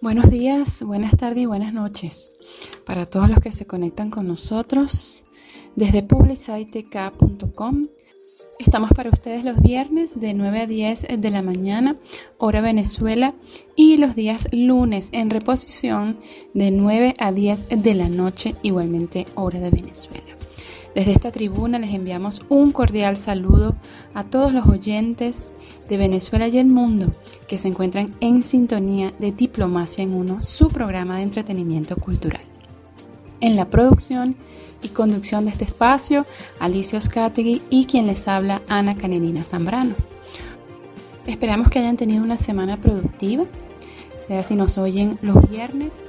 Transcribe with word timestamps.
Buenos 0.00 0.30
días, 0.30 0.84
buenas 0.84 1.16
tardes 1.16 1.42
y 1.42 1.46
buenas 1.46 1.72
noches 1.72 2.32
para 2.86 3.06
todos 3.06 3.28
los 3.28 3.40
que 3.40 3.50
se 3.50 3.66
conectan 3.66 4.10
con 4.10 4.28
nosotros 4.28 5.24
desde 5.74 6.04
publicitek.com. 6.04 7.88
Estamos 8.60 8.90
para 8.94 9.10
ustedes 9.10 9.44
los 9.44 9.60
viernes 9.60 10.20
de 10.20 10.34
9 10.34 10.60
a 10.60 10.66
10 10.68 11.06
de 11.18 11.30
la 11.32 11.42
mañana, 11.42 11.96
hora 12.38 12.60
Venezuela, 12.60 13.34
y 13.74 13.96
los 13.96 14.14
días 14.14 14.46
lunes 14.52 15.08
en 15.10 15.30
reposición 15.30 16.20
de 16.54 16.70
9 16.70 17.14
a 17.18 17.32
10 17.32 17.66
de 17.68 17.94
la 17.94 18.08
noche, 18.08 18.54
igualmente 18.62 19.26
hora 19.34 19.58
de 19.58 19.70
Venezuela. 19.70 20.37
Desde 20.98 21.12
esta 21.12 21.30
tribuna 21.30 21.78
les 21.78 21.94
enviamos 21.94 22.42
un 22.48 22.72
cordial 22.72 23.16
saludo 23.16 23.76
a 24.14 24.24
todos 24.24 24.52
los 24.52 24.66
oyentes 24.66 25.52
de 25.88 25.96
Venezuela 25.96 26.48
y 26.48 26.58
el 26.58 26.66
mundo 26.66 27.14
que 27.46 27.56
se 27.56 27.68
encuentran 27.68 28.12
en 28.18 28.42
sintonía 28.42 29.12
de 29.20 29.30
Diplomacia 29.30 30.02
en 30.02 30.12
Uno, 30.12 30.42
su 30.42 30.66
programa 30.66 31.18
de 31.18 31.22
entretenimiento 31.22 31.94
cultural. 31.94 32.40
En 33.40 33.54
la 33.54 33.70
producción 33.70 34.34
y 34.82 34.88
conducción 34.88 35.44
de 35.44 35.50
este 35.50 35.62
espacio, 35.62 36.26
Alicia 36.58 36.98
Oscategui 36.98 37.62
y 37.70 37.84
quien 37.84 38.08
les 38.08 38.26
habla, 38.26 38.62
Ana 38.66 38.96
Canelina 38.96 39.44
Zambrano. 39.44 39.94
Esperamos 41.28 41.70
que 41.70 41.78
hayan 41.78 41.96
tenido 41.96 42.24
una 42.24 42.38
semana 42.38 42.76
productiva, 42.76 43.44
sea 44.18 44.42
si 44.42 44.56
nos 44.56 44.78
oyen 44.78 45.16
los 45.22 45.48
viernes 45.48 46.02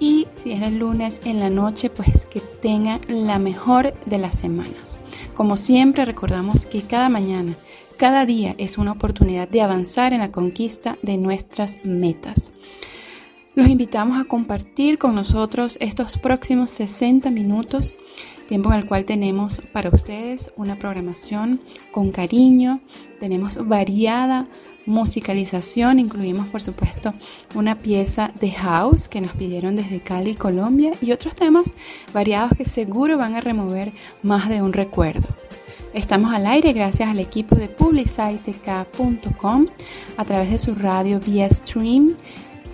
y 0.00 0.26
si 0.36 0.52
es 0.52 0.62
el 0.62 0.78
lunes 0.78 1.20
en 1.24 1.40
la 1.40 1.50
noche, 1.50 1.90
pues 1.90 2.26
que 2.26 2.40
tengan 2.40 3.00
la 3.08 3.38
mejor 3.38 3.94
de 4.06 4.18
las 4.18 4.38
semanas. 4.38 5.00
Como 5.34 5.56
siempre 5.56 6.04
recordamos 6.04 6.66
que 6.66 6.82
cada 6.82 7.08
mañana 7.08 7.56
cada 7.98 8.26
día 8.26 8.54
es 8.58 8.78
una 8.78 8.92
oportunidad 8.92 9.48
de 9.48 9.60
avanzar 9.60 10.12
en 10.12 10.20
la 10.20 10.30
conquista 10.30 10.96
de 11.02 11.16
nuestras 11.16 11.84
metas. 11.84 12.52
Los 13.56 13.68
invitamos 13.68 14.20
a 14.20 14.24
compartir 14.24 14.98
con 14.98 15.16
nosotros 15.16 15.76
estos 15.80 16.16
próximos 16.16 16.70
60 16.70 17.28
minutos, 17.32 17.96
tiempo 18.46 18.72
en 18.72 18.78
el 18.78 18.86
cual 18.86 19.04
tenemos 19.04 19.60
para 19.72 19.90
ustedes 19.90 20.52
una 20.56 20.76
programación 20.76 21.60
con 21.90 22.12
cariño, 22.12 22.80
tenemos 23.18 23.66
variada 23.66 24.46
musicalización, 24.88 25.98
incluimos 25.98 26.48
por 26.48 26.62
supuesto 26.62 27.12
una 27.54 27.78
pieza 27.78 28.32
de 28.40 28.50
house 28.50 29.08
que 29.08 29.20
nos 29.20 29.32
pidieron 29.32 29.76
desde 29.76 30.00
Cali, 30.00 30.34
Colombia 30.34 30.92
y 31.00 31.12
otros 31.12 31.34
temas 31.34 31.70
variados 32.12 32.52
que 32.56 32.64
seguro 32.64 33.18
van 33.18 33.36
a 33.36 33.40
remover 33.40 33.92
más 34.22 34.48
de 34.48 34.62
un 34.62 34.72
recuerdo. 34.72 35.28
Estamos 35.92 36.32
al 36.32 36.46
aire 36.46 36.72
gracias 36.72 37.08
al 37.08 37.18
equipo 37.18 37.54
de 37.54 37.68
publicitek.com 37.68 39.66
a 40.16 40.24
través 40.24 40.50
de 40.50 40.58
su 40.58 40.74
radio 40.74 41.20
vía 41.20 41.48
stream, 41.50 42.14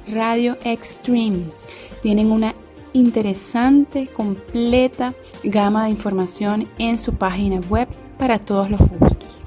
Radio 0.09 0.57
Extreme. 0.65 1.45
Tienen 2.03 2.31
una 2.31 2.55
interesante, 2.93 4.07
completa 4.07 5.15
gama 5.43 5.85
de 5.85 5.91
información 5.91 6.69
en 6.79 6.99
su 6.99 7.15
página 7.15 7.61
web 7.69 7.89
para 8.19 8.39
todos 8.39 8.71
los 8.71 8.81
gustos. 8.81 9.44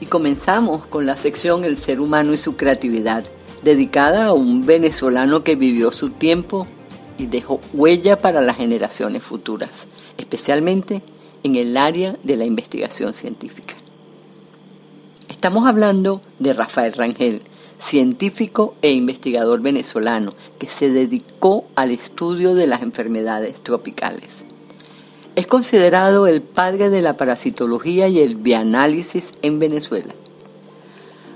Y 0.00 0.06
comenzamos 0.06 0.86
con 0.86 1.06
la 1.06 1.16
sección 1.16 1.64
El 1.64 1.78
ser 1.78 2.00
humano 2.00 2.32
y 2.32 2.36
su 2.36 2.56
creatividad, 2.56 3.24
dedicada 3.62 4.26
a 4.26 4.32
un 4.32 4.66
venezolano 4.66 5.42
que 5.44 5.56
vivió 5.56 5.92
su 5.92 6.10
tiempo 6.10 6.66
y 7.18 7.26
dejó 7.26 7.60
huella 7.72 8.20
para 8.20 8.40
las 8.40 8.56
generaciones 8.56 9.22
futuras, 9.22 9.86
especialmente 10.18 11.02
en 11.42 11.56
el 11.56 11.76
área 11.76 12.16
de 12.22 12.36
la 12.36 12.44
investigación 12.44 13.14
científica. 13.14 13.74
Estamos 15.28 15.66
hablando 15.66 16.22
de 16.38 16.52
Rafael 16.52 16.92
Rangel, 16.92 17.42
científico 17.78 18.74
e 18.82 18.92
investigador 18.92 19.60
venezolano 19.60 20.32
que 20.58 20.68
se 20.68 20.90
dedicó 20.90 21.66
al 21.76 21.90
estudio 21.90 22.54
de 22.54 22.66
las 22.66 22.82
enfermedades 22.82 23.60
tropicales. 23.60 24.44
Es 25.36 25.48
considerado 25.48 26.28
el 26.28 26.42
padre 26.42 26.90
de 26.90 27.02
la 27.02 27.16
parasitología 27.16 28.06
y 28.06 28.20
el 28.20 28.36
bianálisis 28.36 29.32
en 29.42 29.58
Venezuela. 29.58 30.14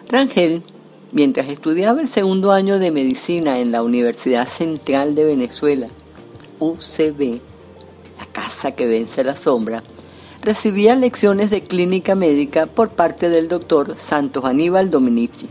Rangel, 0.09 0.63
mientras 1.11 1.49
estudiaba 1.49 2.01
el 2.01 2.07
segundo 2.07 2.53
año 2.53 2.79
de 2.79 2.93
medicina 2.93 3.59
en 3.59 3.73
la 3.73 3.83
Universidad 3.83 4.47
Central 4.47 5.17
de 5.17 5.25
Venezuela, 5.25 5.89
UCB, 6.61 7.41
la 8.19 8.27
casa 8.31 8.71
que 8.73 8.87
vence 8.87 9.25
la 9.25 9.35
sombra, 9.35 9.83
recibía 10.43 10.95
lecciones 10.95 11.51
de 11.51 11.63
clínica 11.63 12.15
médica 12.15 12.67
por 12.67 12.91
parte 12.91 13.29
del 13.29 13.49
doctor 13.49 13.97
Santos 13.99 14.45
Aníbal 14.45 14.91
Dominici 14.91 15.49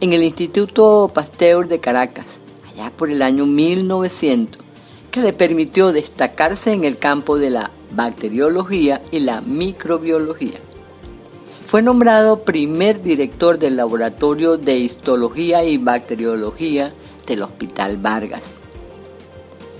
en 0.00 0.12
el 0.12 0.24
Instituto 0.24 1.10
Pasteur 1.14 1.68
de 1.68 1.78
Caracas, 1.78 2.26
allá 2.72 2.90
por 2.90 3.10
el 3.10 3.22
año 3.22 3.46
1900, 3.46 4.60
que 5.10 5.20
le 5.20 5.32
permitió 5.32 5.92
destacarse 5.92 6.72
en 6.72 6.84
el 6.84 6.98
campo 6.98 7.38
de 7.38 7.50
la 7.50 7.70
bacteriología 7.90 9.02
y 9.10 9.20
la 9.20 9.40
microbiología. 9.40 10.58
Fue 11.66 11.82
nombrado 11.82 12.42
primer 12.42 13.02
director 13.02 13.58
del 13.58 13.76
Laboratorio 13.76 14.56
de 14.56 14.78
Histología 14.78 15.64
y 15.64 15.78
Bacteriología 15.78 16.92
del 17.26 17.42
Hospital 17.42 17.96
Vargas, 17.96 18.60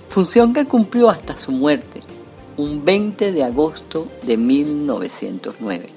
función 0.09 0.53
que 0.53 0.67
cumplió 0.67 1.11
hasta 1.11 1.37
su 1.37 1.53
muerte 1.53 2.03
un 2.57 2.85
20 2.85 3.33
de 3.33 3.43
agosto 3.43 4.07
de 4.23 4.37
1909. 4.37 5.89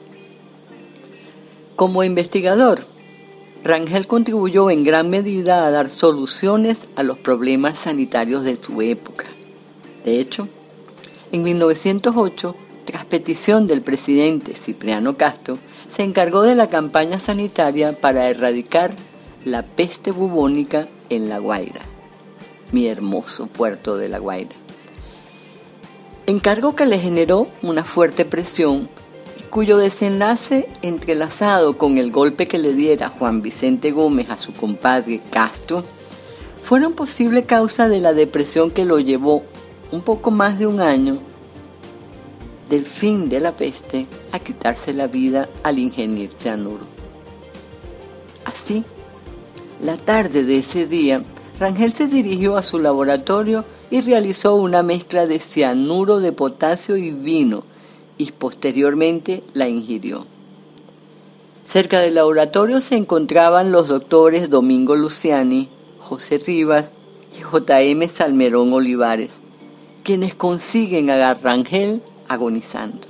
Como 1.75 2.03
investigador, 2.03 2.85
Rangel 3.63 4.07
contribuyó 4.07 4.69
en 4.69 4.83
gran 4.83 5.09
medida 5.09 5.65
a 5.65 5.71
dar 5.71 5.89
soluciones 5.89 6.79
a 6.95 7.03
los 7.03 7.17
problemas 7.17 7.79
sanitarios 7.79 8.43
de 8.43 8.57
su 8.57 8.81
época. 8.81 9.25
De 10.03 10.19
hecho, 10.19 10.49
en 11.31 11.43
1908, 11.43 12.55
tras 12.85 13.05
petición 13.05 13.65
del 13.65 13.81
presidente 13.81 14.55
Cipriano 14.55 15.15
Castro, 15.15 15.57
se 15.87 16.03
encargó 16.03 16.41
de 16.41 16.55
la 16.55 16.69
campaña 16.69 17.19
sanitaria 17.19 17.93
para 17.93 18.29
erradicar 18.29 18.93
la 19.45 19.63
peste 19.63 20.11
bubónica 20.11 20.87
en 21.09 21.29
La 21.29 21.39
Guaira, 21.39 21.81
mi 22.71 22.87
hermoso 22.87 23.47
puerto 23.47 23.95
de 23.95 24.09
La 24.09 24.19
Guaira 24.19 24.55
encargo 26.25 26.75
que 26.75 26.85
le 26.85 26.99
generó 26.99 27.47
una 27.61 27.83
fuerte 27.83 28.25
presión 28.25 28.89
cuyo 29.53 29.77
desenlace 29.77 30.67
entrelazado 30.81 31.77
con 31.77 31.99
el 31.99 32.11
golpe 32.11 32.47
que 32.47 32.57
le 32.57 32.73
diera 32.73 33.09
Juan 33.09 33.43
Vicente 33.43 33.91
Gómez 33.91 34.31
a 34.31 34.39
su 34.39 34.51
compadre 34.51 35.19
Castro, 35.29 35.83
fueron 36.63 36.93
posible 36.93 37.43
causa 37.43 37.87
de 37.87 38.01
la 38.01 38.13
depresión 38.13 38.71
que 38.71 38.83
lo 38.83 38.99
llevó 38.99 39.43
un 39.91 40.01
poco 40.01 40.31
más 40.31 40.57
de 40.57 40.65
un 40.65 40.81
año 40.81 41.19
del 42.67 42.83
fin 42.83 43.29
de 43.29 43.41
la 43.41 43.51
peste 43.51 44.07
a 44.31 44.39
quitarse 44.39 44.91
la 44.91 45.05
vida 45.05 45.47
al 45.61 45.77
ingeniero 45.77 46.33
cianuro. 46.35 46.87
Así, 48.45 48.83
la 49.83 49.97
tarde 49.97 50.45
de 50.45 50.57
ese 50.57 50.87
día, 50.87 51.21
Rangel 51.59 51.93
se 51.93 52.07
dirigió 52.07 52.57
a 52.57 52.63
su 52.63 52.79
laboratorio 52.79 53.65
y 53.91 54.01
realizó 54.01 54.55
una 54.55 54.81
mezcla 54.81 55.27
de 55.27 55.37
cianuro 55.37 56.21
de 56.21 56.31
potasio 56.31 56.97
y 56.97 57.11
vino 57.11 57.71
y 58.17 58.31
posteriormente 58.31 59.43
la 59.53 59.67
ingirió. 59.67 60.25
Cerca 61.67 61.99
del 61.99 62.15
laboratorio 62.15 62.81
se 62.81 62.95
encontraban 62.95 63.71
los 63.71 63.87
doctores 63.87 64.49
Domingo 64.49 64.95
Luciani, 64.95 65.69
José 65.99 66.37
Rivas 66.37 66.91
y 67.37 67.41
J.M. 67.41 68.07
Salmerón 68.09 68.73
Olivares, 68.73 69.31
quienes 70.03 70.35
consiguen 70.35 71.09
a 71.09 71.33
Rangel 71.33 72.01
agonizando. 72.27 73.07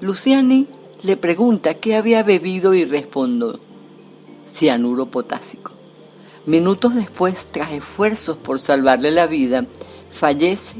Luciani 0.00 0.66
le 1.02 1.16
pregunta 1.16 1.74
qué 1.74 1.96
había 1.96 2.22
bebido 2.22 2.74
y 2.74 2.84
respondió, 2.84 3.58
cianuro 4.46 5.06
potásico. 5.06 5.72
Minutos 6.44 6.94
después, 6.94 7.48
tras 7.50 7.72
esfuerzos 7.72 8.36
por 8.36 8.60
salvarle 8.60 9.10
la 9.10 9.26
vida, 9.26 9.66
fallece 10.12 10.76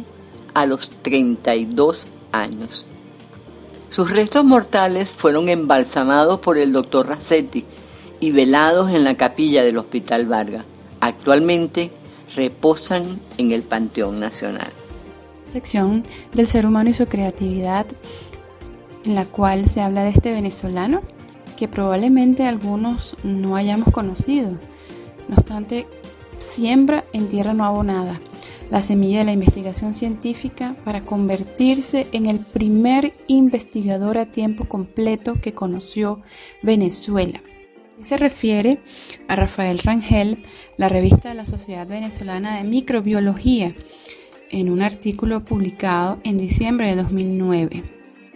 a 0.55 0.65
los 0.65 0.91
32 1.03 2.07
años. 2.33 2.85
Sus 3.91 4.11
restos 4.11 4.45
mortales 4.45 5.11
fueron 5.11 5.49
embalsamados 5.49 6.41
por 6.41 6.59
el 6.59 6.73
doctor 6.73 7.09
Rassetti 7.09 7.65
y 8.21 8.31
velados 8.31 8.91
en 8.91 9.05
la 9.05 9.17
capilla 9.17 9.65
del 9.65 9.79
Hospital 9.79 10.27
Vargas. 10.27 10.65
Actualmente 11.01 11.91
reposan 12.35 13.21
en 13.39 13.53
el 13.53 13.63
Panteón 13.63 14.21
Nacional. 14.21 14.69
Sección 15.47 16.03
del 16.35 16.47
ser 16.47 16.67
humano 16.67 16.91
y 16.91 16.95
su 16.95 17.07
creatividad, 17.07 17.87
en 19.05 19.15
la 19.15 19.25
cual 19.25 19.69
se 19.69 19.81
habla 19.81 20.03
de 20.03 20.11
este 20.11 20.33
venezolano 20.33 21.03
que 21.57 21.69
probablemente 21.69 22.47
algunos 22.47 23.17
no 23.23 23.57
hayamos 23.57 23.93
conocido 23.93 24.51
no 25.29 25.37
obstante, 25.37 25.87
siembra 26.39 27.05
en 27.13 27.29
tierra 27.29 27.55
no 27.55 27.65
abonada 27.65 28.21
la 28.71 28.81
semilla 28.81 29.21
de 29.21 29.25
la 29.25 29.33
investigación 29.33 29.95
científica 29.95 30.75
para 30.85 31.03
convertirse 31.03 32.07
en 32.13 32.27
el 32.27 32.41
primer 32.41 33.15
investigador 33.27 34.19
a 34.19 34.27
tiempo 34.27 34.65
completo 34.67 35.41
que 35.41 35.55
conoció 35.55 36.23
Venezuela. 36.63 37.41
Se 38.01 38.17
refiere 38.17 38.81
a 39.29 39.37
Rafael 39.37 39.79
Rangel, 39.79 40.39
la 40.77 40.89
revista 40.89 41.31
de 41.31 41.35
la 41.35 41.47
Sociedad 41.47 41.87
Venezolana 41.87 42.57
de 42.57 42.65
Microbiología, 42.65 43.73
en 44.51 44.71
un 44.71 44.83
artículo 44.83 45.45
publicado 45.45 46.19
en 46.23 46.37
diciembre 46.37 46.89
de 46.89 46.97
2009. 46.97 47.83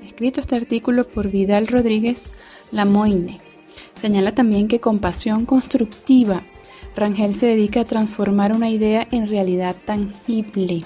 Escrito 0.03 0.41
este 0.41 0.57
artículo 0.57 1.07
por 1.07 1.31
Vidal 1.31 1.67
Rodríguez 1.67 2.31
Lamoine. 2.73 3.41
Señala 3.95 4.35
también 4.35 4.67
que 4.67 4.81
con 4.81 4.99
pasión 4.99 5.45
constructiva, 5.45 6.43
Rangel 6.97 7.35
se 7.35 7.47
dedica 7.47 7.81
a 7.81 7.85
transformar 7.85 8.53
una 8.53 8.69
idea 8.69 9.07
en 9.11 9.29
realidad 9.29 9.77
tangible. 9.85 10.83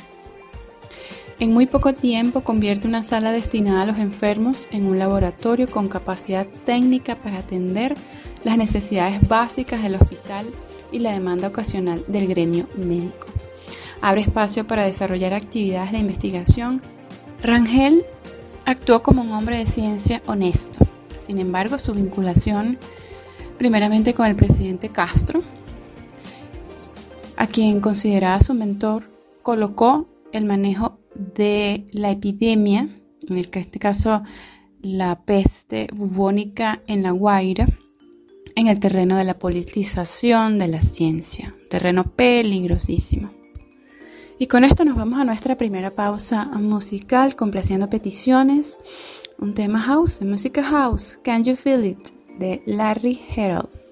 En 1.41 1.53
muy 1.53 1.67
poco 1.67 1.95
tiempo 1.95 2.43
convierte 2.43 2.87
una 2.87 3.03
sala 3.03 3.33
destinada 3.33 3.83
a 3.83 3.87
los 3.87 3.99
enfermos 3.99 4.69
en 4.71 4.87
un 4.87 4.99
laboratorio 4.99 5.69
con 5.69 5.89
capacidad 5.89 6.47
técnica 6.65 7.17
para 7.17 7.39
atender 7.39 7.95
las 8.45 8.57
necesidades 8.57 9.27
básicas 9.27 9.83
del 9.83 9.97
hospital 9.97 10.47
y 10.93 11.01
la 11.01 11.13
demanda 11.13 11.49
ocasional 11.49 12.05
del 12.07 12.29
gremio 12.29 12.69
médico. 12.77 13.27
Abre 14.01 14.21
espacio 14.21 14.67
para 14.67 14.85
desarrollar 14.85 15.33
actividades 15.33 15.91
de 15.93 15.99
investigación. 15.99 16.83
Rangel 17.43 18.05
actuó 18.65 19.03
como 19.03 19.23
un 19.23 19.33
hombre 19.33 19.59
de 19.59 19.67
ciencia 19.67 20.23
honesto. 20.27 20.87
Sin 21.27 21.39
embargo, 21.39 21.79
su 21.79 21.95
vinculación 21.95 22.79
primeramente 23.59 24.15
con 24.15 24.27
el 24.27 24.37
presidente 24.37 24.89
Castro, 24.89 25.41
a 27.45 27.47
quien 27.47 27.81
consideraba 27.81 28.41
su 28.41 28.55
mentor, 28.55 29.05
colocó 29.43 30.09
el 30.33 30.47
manejo 30.47 30.99
de 31.15 31.87
la 31.93 32.11
epidemia, 32.11 32.89
en 33.29 33.37
este 33.37 33.79
caso 33.79 34.23
la 34.81 35.21
peste 35.27 35.89
bubónica 35.93 36.81
en 36.87 37.03
La 37.03 37.11
Guaira, 37.11 37.67
en 38.57 38.69
el 38.69 38.81
terreno 38.81 39.19
de 39.19 39.25
la 39.25 39.39
politización 39.39 40.59
de 40.59 40.69
la 40.69 40.81
ciencia, 40.81 41.55
terreno 41.69 42.05
peligrosísimo. 42.05 43.31
Y 44.39 44.47
con 44.47 44.65
esto 44.65 44.87
nos 44.87 44.97
vamos 44.97 45.21
a 45.21 45.25
nuestra 45.25 45.59
primera 45.59 45.91
pausa 45.91 46.47
musical, 46.47 47.37
complaciendo 47.37 47.91
peticiones. 47.91 48.79
Un 49.39 49.53
tema 49.53 49.81
house, 49.81 50.23
música 50.23 50.63
house, 50.65 51.19
Can 51.23 51.45
You 51.45 51.57
Feel 51.57 51.85
It, 51.85 52.09
de 52.39 52.63
Larry 52.65 53.21
Herald. 53.37 53.84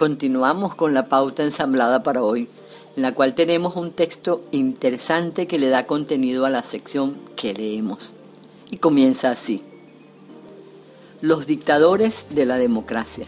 Continuamos 0.00 0.74
con 0.74 0.94
la 0.94 1.08
pauta 1.08 1.44
ensamblada 1.44 2.02
para 2.02 2.22
hoy, 2.22 2.48
en 2.96 3.02
la 3.02 3.12
cual 3.12 3.34
tenemos 3.34 3.76
un 3.76 3.90
texto 3.90 4.40
interesante 4.50 5.46
que 5.46 5.58
le 5.58 5.68
da 5.68 5.86
contenido 5.86 6.46
a 6.46 6.48
la 6.48 6.62
sección 6.62 7.18
que 7.36 7.52
leemos. 7.52 8.14
Y 8.70 8.78
comienza 8.78 9.30
así. 9.30 9.62
Los 11.20 11.46
dictadores 11.46 12.24
de 12.30 12.46
la 12.46 12.56
democracia. 12.56 13.26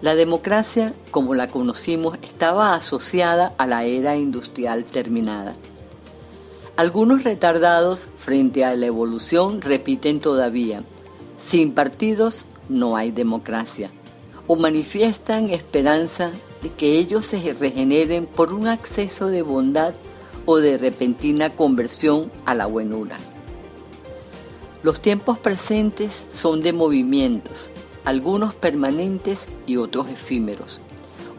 La 0.00 0.14
democracia, 0.14 0.94
como 1.10 1.34
la 1.34 1.48
conocimos, 1.48 2.16
estaba 2.22 2.72
asociada 2.72 3.52
a 3.58 3.66
la 3.66 3.84
era 3.84 4.16
industrial 4.16 4.84
terminada. 4.84 5.56
Algunos 6.76 7.22
retardados 7.22 8.08
frente 8.16 8.64
a 8.64 8.74
la 8.74 8.86
evolución 8.86 9.60
repiten 9.60 10.20
todavía, 10.20 10.84
sin 11.38 11.74
partidos 11.74 12.46
no 12.70 12.96
hay 12.96 13.10
democracia 13.10 13.90
o 14.46 14.56
manifiestan 14.56 15.50
esperanza 15.50 16.30
de 16.62 16.70
que 16.70 16.98
ellos 16.98 17.26
se 17.26 17.52
regeneren 17.54 18.26
por 18.26 18.52
un 18.52 18.68
acceso 18.68 19.28
de 19.28 19.42
bondad 19.42 19.94
o 20.44 20.56
de 20.56 20.78
repentina 20.78 21.50
conversión 21.50 22.30
a 22.44 22.54
la 22.54 22.66
buenura. 22.66 23.18
Los 24.82 25.00
tiempos 25.02 25.38
presentes 25.38 26.12
son 26.30 26.60
de 26.60 26.72
movimientos, 26.72 27.70
algunos 28.04 28.54
permanentes 28.54 29.46
y 29.66 29.78
otros 29.78 30.08
efímeros, 30.08 30.80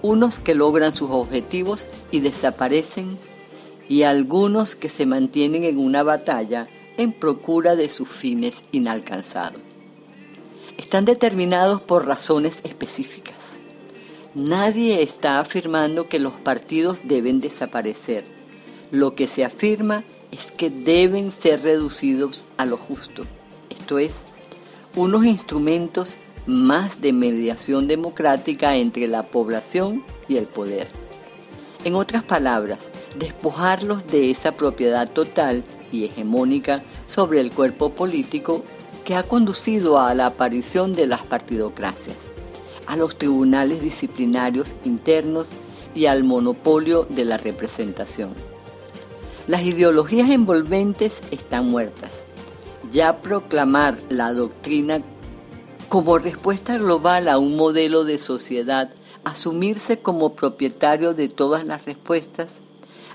unos 0.02 0.40
que 0.40 0.54
logran 0.54 0.92
sus 0.92 1.10
objetivos 1.12 1.88
y 2.12 2.20
desaparecen 2.20 3.18
y 3.88 4.04
algunos 4.04 4.76
que 4.76 4.90
se 4.90 5.06
mantienen 5.06 5.64
en 5.64 5.80
una 5.80 6.04
batalla 6.04 6.68
en 6.98 7.14
procura 7.14 7.76
de 7.78 7.88
sus 7.88 8.10
fines 8.10 8.56
inalcanzados 8.74 9.67
están 10.78 11.06
determinados 11.06 11.82
por 11.82 12.06
razones 12.06 12.58
específicas. 12.64 13.36
Nadie 14.36 15.02
está 15.02 15.40
afirmando 15.40 16.08
que 16.08 16.20
los 16.20 16.34
partidos 16.34 17.00
deben 17.04 17.42
desaparecer. 17.42 18.24
Lo 18.92 19.16
que 19.16 19.28
se 19.28 19.44
afirma 19.44 20.04
es 20.32 20.52
que 20.52 20.70
deben 20.70 21.32
ser 21.32 21.64
reducidos 21.64 22.46
a 22.58 22.66
lo 22.66 22.78
justo, 22.78 23.24
esto 23.70 24.00
es, 24.00 24.26
unos 24.96 25.26
instrumentos 25.26 26.18
más 26.46 27.02
de 27.02 27.14
mediación 27.14 27.88
democrática 27.88 28.76
entre 28.76 29.08
la 29.08 29.24
población 29.24 30.04
y 30.28 30.38
el 30.38 30.46
poder. 30.46 30.88
En 31.84 31.96
otras 31.96 32.24
palabras, 32.24 32.80
despojarlos 33.18 34.08
de 34.08 34.32
esa 34.32 34.54
propiedad 34.54 35.10
total 35.10 35.64
y 35.92 36.06
hegemónica 36.06 36.84
sobre 37.06 37.40
el 37.40 37.52
cuerpo 37.52 37.92
político 37.92 38.64
que 39.08 39.16
ha 39.16 39.24
conducido 39.24 40.00
a 40.00 40.14
la 40.14 40.26
aparición 40.26 40.94
de 40.94 41.08
las 41.08 41.22
partidocracias, 41.22 42.18
a 42.88 42.98
los 42.98 43.18
tribunales 43.18 43.82
disciplinarios 43.82 44.76
internos 44.84 45.48
y 45.96 46.08
al 46.08 46.26
monopolio 46.26 47.08
de 47.10 47.24
la 47.24 47.38
representación. 47.38 48.32
Las 49.48 49.62
ideologías 49.62 50.30
envolventes 50.30 51.22
están 51.32 51.70
muertas. 51.70 52.12
Ya 52.92 53.22
proclamar 53.22 53.98
la 54.10 54.34
doctrina 54.34 55.02
como 55.88 56.18
respuesta 56.18 56.78
global 56.78 57.30
a 57.30 57.38
un 57.38 57.56
modelo 57.56 58.04
de 58.04 58.20
sociedad, 58.20 58.90
asumirse 59.24 60.00
como 60.00 60.34
propietario 60.34 61.14
de 61.14 61.30
todas 61.30 61.66
las 61.66 61.86
respuestas, 61.86 62.60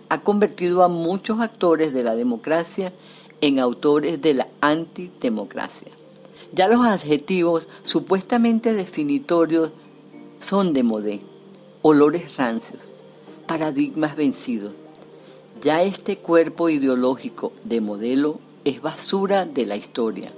ha 0.08 0.22
convertido 0.22 0.84
a 0.84 0.88
muchos 0.88 1.40
actores 1.40 1.92
de 1.92 2.02
la 2.02 2.14
democracia 2.14 2.94
en 3.42 3.58
autores 3.58 4.22
de 4.22 4.34
la 4.34 4.48
antidemocracia. 4.62 5.88
Ya 6.54 6.68
los 6.68 6.86
adjetivos 6.86 7.68
supuestamente 7.82 8.72
definitorios 8.72 9.72
son 10.40 10.72
de 10.72 10.82
modé, 10.82 11.20
olores 11.82 12.36
rancios, 12.36 12.92
paradigmas 13.46 14.16
vencidos. 14.16 14.72
Ya 15.62 15.82
este 15.82 16.16
cuerpo 16.16 16.68
ideológico 16.68 17.52
de 17.64 17.80
modelo 17.80 18.38
es 18.64 18.80
basura 18.80 19.44
de 19.44 19.66
la 19.66 19.76
historia, 19.76 20.30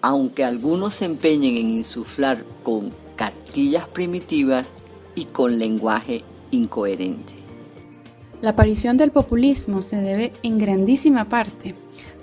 aunque 0.00 0.44
algunos 0.44 0.94
se 0.94 1.04
empeñen 1.04 1.56
en 1.56 1.70
insuflar 1.70 2.44
con 2.62 2.92
cartillas 3.16 3.86
primitivas 3.88 4.66
y 5.14 5.26
con 5.26 5.58
lenguaje 5.58 6.24
incoherente. 6.50 7.34
La 8.40 8.50
aparición 8.50 8.96
del 8.96 9.10
populismo 9.10 9.82
se 9.82 9.96
debe 9.96 10.32
en 10.42 10.58
grandísima 10.58 11.28
parte 11.28 11.74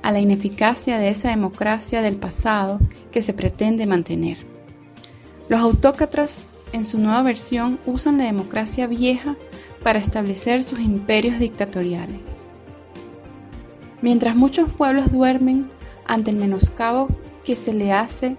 a 0.06 0.12
la 0.12 0.20
ineficacia 0.20 1.00
de 1.00 1.10
esa 1.10 1.30
democracia 1.30 2.04
del 2.04 2.16
pasado 2.16 2.80
que 3.12 3.24
se 3.24 3.34
pretende 3.34 3.88
mantener. 3.88 4.38
Los 5.50 5.60
autócratas, 5.60 6.46
en 6.74 6.86
su 6.86 7.00
nueva 7.00 7.24
versión, 7.24 7.80
usan 7.88 8.20
la 8.20 8.26
democracia 8.26 8.86
vieja 8.86 9.36
para 9.82 9.98
establecer 9.98 10.62
sus 10.62 10.80
imperios 10.80 11.40
dictatoriales. 11.40 12.44
Mientras 14.04 14.36
muchos 14.36 14.72
pueblos 14.72 15.12
duermen 15.12 15.72
ante 16.06 16.30
el 16.30 16.38
menoscabo 16.38 17.08
que 17.44 17.56
se 17.56 17.74
le 17.74 17.92
hace 17.92 18.36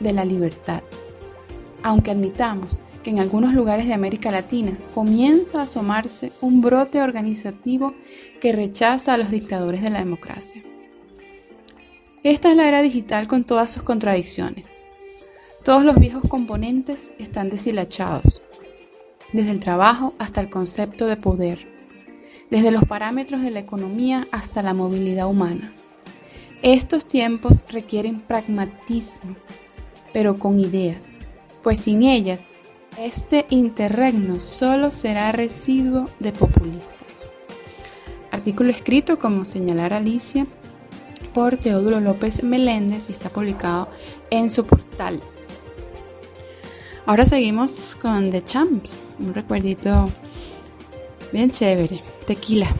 de 0.00 0.12
la 0.12 0.26
libertad, 0.26 0.82
aunque 1.82 2.10
admitamos 2.10 2.78
que 3.02 3.08
en 3.08 3.20
algunos 3.20 3.54
lugares 3.54 3.86
de 3.86 3.94
América 3.94 4.30
Latina 4.30 4.76
comienza 4.94 5.60
a 5.60 5.62
asomarse 5.62 6.32
un 6.42 6.60
brote 6.60 7.00
organizativo 7.00 7.94
que 8.38 8.52
rechaza 8.52 9.14
a 9.14 9.16
los 9.16 9.30
dictadores 9.30 9.80
de 9.80 9.88
la 9.88 10.00
democracia. 10.00 10.62
Esta 12.26 12.50
es 12.50 12.56
la 12.56 12.66
era 12.66 12.82
digital 12.82 13.28
con 13.28 13.44
todas 13.44 13.70
sus 13.70 13.84
contradicciones. 13.84 14.82
Todos 15.62 15.84
los 15.84 15.94
viejos 15.94 16.24
componentes 16.28 17.14
están 17.20 17.50
deshilachados, 17.50 18.42
desde 19.32 19.52
el 19.52 19.60
trabajo 19.60 20.12
hasta 20.18 20.40
el 20.40 20.50
concepto 20.50 21.06
de 21.06 21.16
poder, 21.16 21.68
desde 22.50 22.72
los 22.72 22.82
parámetros 22.82 23.42
de 23.42 23.52
la 23.52 23.60
economía 23.60 24.26
hasta 24.32 24.60
la 24.60 24.74
movilidad 24.74 25.28
humana. 25.28 25.72
Estos 26.62 27.06
tiempos 27.06 27.62
requieren 27.68 28.18
pragmatismo, 28.18 29.36
pero 30.12 30.36
con 30.36 30.58
ideas, 30.58 31.10
pues 31.62 31.78
sin 31.78 32.02
ellas, 32.02 32.48
este 32.98 33.46
interregno 33.50 34.40
solo 34.40 34.90
será 34.90 35.30
residuo 35.30 36.10
de 36.18 36.32
populistas. 36.32 37.30
Artículo 38.32 38.70
escrito, 38.70 39.20
como 39.20 39.44
señalara 39.44 39.98
Alicia, 39.98 40.48
por 41.36 41.58
Teodulo 41.58 42.00
López 42.00 42.42
Meléndez 42.42 43.10
y 43.10 43.12
está 43.12 43.28
publicado 43.28 43.90
en 44.30 44.48
su 44.48 44.64
portal. 44.64 45.20
Ahora 47.04 47.26
seguimos 47.26 47.94
con 48.00 48.30
The 48.30 48.42
Champs, 48.42 49.02
un 49.18 49.34
recuerdito 49.34 50.08
bien 51.34 51.50
chévere, 51.50 52.02
tequila. 52.26 52.74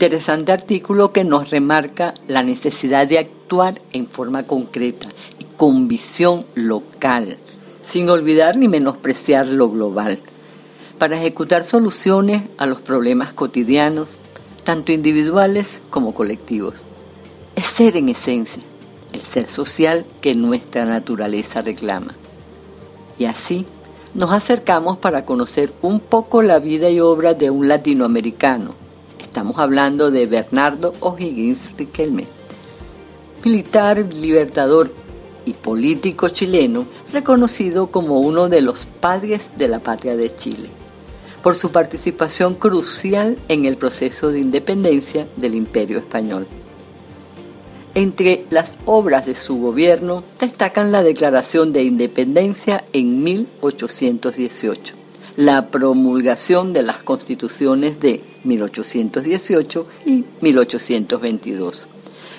Interesante 0.00 0.52
artículo 0.52 1.10
que 1.10 1.24
nos 1.24 1.50
remarca 1.50 2.14
la 2.28 2.44
necesidad 2.44 3.08
de 3.08 3.18
actuar 3.18 3.80
en 3.92 4.06
forma 4.06 4.44
concreta 4.44 5.08
y 5.40 5.44
con 5.56 5.88
visión 5.88 6.46
local, 6.54 7.36
sin 7.82 8.08
olvidar 8.08 8.56
ni 8.56 8.68
menospreciar 8.68 9.48
lo 9.48 9.68
global, 9.68 10.20
para 11.00 11.16
ejecutar 11.16 11.64
soluciones 11.64 12.44
a 12.58 12.66
los 12.66 12.80
problemas 12.80 13.32
cotidianos, 13.32 14.18
tanto 14.62 14.92
individuales 14.92 15.80
como 15.90 16.14
colectivos. 16.14 16.74
Es 17.56 17.66
ser 17.66 17.96
en 17.96 18.08
esencia, 18.08 18.62
el 19.12 19.20
ser 19.20 19.48
social 19.48 20.06
que 20.20 20.36
nuestra 20.36 20.84
naturaleza 20.84 21.60
reclama. 21.60 22.14
Y 23.18 23.24
así 23.24 23.66
nos 24.14 24.30
acercamos 24.30 24.96
para 24.96 25.24
conocer 25.24 25.72
un 25.82 25.98
poco 25.98 26.40
la 26.42 26.60
vida 26.60 26.88
y 26.88 27.00
obra 27.00 27.34
de 27.34 27.50
un 27.50 27.66
latinoamericano. 27.66 28.87
Estamos 29.28 29.58
hablando 29.58 30.10
de 30.10 30.24
Bernardo 30.24 30.94
O'Higgins 31.00 31.76
Riquelme, 31.76 32.26
militar, 33.44 33.98
libertador 34.14 34.90
y 35.44 35.52
político 35.52 36.30
chileno, 36.30 36.86
reconocido 37.12 37.88
como 37.88 38.20
uno 38.20 38.48
de 38.48 38.62
los 38.62 38.86
padres 38.86 39.50
de 39.58 39.68
la 39.68 39.80
patria 39.80 40.16
de 40.16 40.34
Chile, 40.34 40.70
por 41.42 41.54
su 41.56 41.70
participación 41.70 42.54
crucial 42.54 43.36
en 43.48 43.66
el 43.66 43.76
proceso 43.76 44.32
de 44.32 44.40
independencia 44.40 45.28
del 45.36 45.54
Imperio 45.54 45.98
Español. 45.98 46.46
Entre 47.94 48.46
las 48.48 48.78
obras 48.86 49.26
de 49.26 49.34
su 49.34 49.58
gobierno 49.58 50.24
destacan 50.40 50.90
la 50.90 51.02
Declaración 51.02 51.70
de 51.70 51.82
Independencia 51.82 52.82
en 52.94 53.22
1818, 53.22 54.97
la 55.38 55.68
promulgación 55.68 56.72
de 56.72 56.82
las 56.82 56.96
constituciones 56.96 58.00
de 58.00 58.24
1818 58.42 59.86
y 60.04 60.24
1822, 60.40 61.86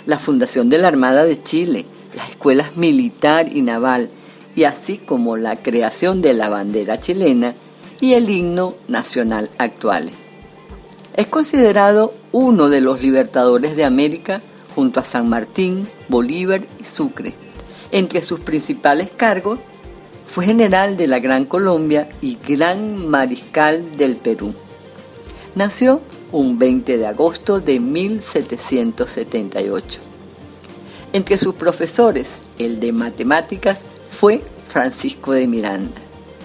la 0.06 0.20
fundación 0.20 0.70
de 0.70 0.80
la 0.80 0.90
Armada 0.90 1.24
de 1.24 1.42
Chile, 1.42 1.86
las 2.14 2.32
escuelas 2.32 2.76
militar 2.76 3.56
y 3.56 3.62
naval, 3.62 4.10
y 4.54 4.66
así 4.66 4.98
como 4.98 5.38
la 5.38 5.56
creación 5.56 6.22
de 6.22 6.34
la 6.34 6.50
bandera 6.50 7.00
chilena 7.00 7.54
y 8.02 8.16
el 8.16 8.30
himno 8.30 8.76
nacional 8.90 9.50
actual. 9.58 10.12
Es 11.16 11.28
considerado 11.28 12.14
uno 12.34 12.68
de 12.68 12.82
los 12.82 13.02
libertadores 13.02 13.78
de 13.78 13.86
América 13.86 14.42
junto 14.76 15.00
a 15.00 15.06
San 15.06 15.30
Martín, 15.30 15.88
Bolívar 16.10 16.64
y 16.82 16.84
Sucre. 16.84 17.34
Entre 17.94 18.22
sus 18.22 18.42
principales 18.42 19.14
cargos 19.16 19.60
fue 20.30 20.46
general 20.46 20.96
de 20.96 21.08
la 21.08 21.20
Gran 21.20 21.44
Colombia 21.46 22.08
y 22.22 22.38
gran 22.48 23.08
mariscal 23.08 23.98
del 23.98 24.16
Perú. 24.16 24.54
Nació 25.56 26.02
un 26.32 26.60
20 26.60 27.00
de 27.00 27.08
agosto 27.08 27.60
de 27.60 27.80
1778. 27.80 30.00
Entre 31.14 31.40
sus 31.40 31.56
profesores, 31.56 32.42
el 32.60 32.80
de 32.80 32.92
matemáticas 32.92 33.82
fue 34.12 34.44
Francisco 34.68 35.32
de 35.32 35.48
Miranda, 35.48 35.98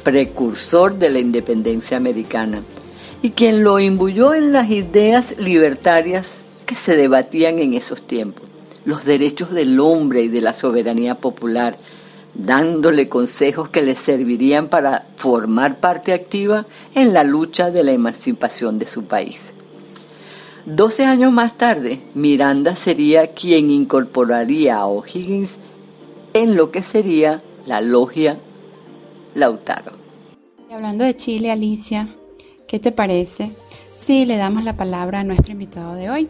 precursor 0.03 0.99
de 0.99 1.11
la 1.11 1.19
independencia 1.19 1.99
americana, 1.99 2.63
y 3.21 3.33
quien 3.33 3.65
lo 3.65 3.81
imbuyó 3.81 4.33
en 4.33 4.53
las 4.53 4.71
ideas 4.71 5.39
libertarias 5.39 6.37
que 6.65 6.75
se 6.75 6.97
debatían 6.97 7.59
en 7.59 7.75
esos 7.75 8.01
tiempos, 8.01 8.45
los 8.87 9.05
derechos 9.05 9.53
del 9.53 9.79
hombre 9.79 10.23
y 10.23 10.29
de 10.29 10.41
la 10.41 10.55
soberanía 10.55 11.17
popular, 11.17 11.77
dándole 12.35 13.09
consejos 13.09 13.69
que 13.69 13.83
le 13.83 13.97
servirían 13.97 14.69
para 14.69 15.07
formar 15.17 15.79
parte 15.79 16.13
activa 16.13 16.67
en 16.95 17.13
la 17.13 17.25
lucha 17.25 17.71
de 17.71 17.85
la 17.85 17.93
emancipación 17.93 18.79
de 18.79 18.87
su 18.87 19.05
país. 19.05 19.53
Doce 20.67 21.05
años 21.05 21.33
más 21.33 21.57
tarde, 21.59 22.01
Miranda 22.15 22.75
sería 22.75 23.29
quien 23.29 23.71
incorporaría 23.71 24.79
a 24.79 24.87
O'Higgins 24.87 25.59
en 26.33 26.57
lo 26.57 26.71
que 26.71 26.83
sería 26.83 27.43
la 27.67 27.81
logia 27.81 28.39
Lautaro. 29.35 29.93
hablando 30.71 31.05
de 31.05 31.15
Chile, 31.15 31.51
Alicia, 31.51 32.09
¿qué 32.67 32.79
te 32.79 32.93
parece 32.93 33.51
si 33.97 34.25
le 34.25 34.37
damos 34.37 34.65
la 34.65 34.77
palabra 34.77 35.21
a 35.21 35.25
nuestro 35.25 35.53
invitado 35.53 35.95
de 35.95 36.11
hoy? 36.11 36.29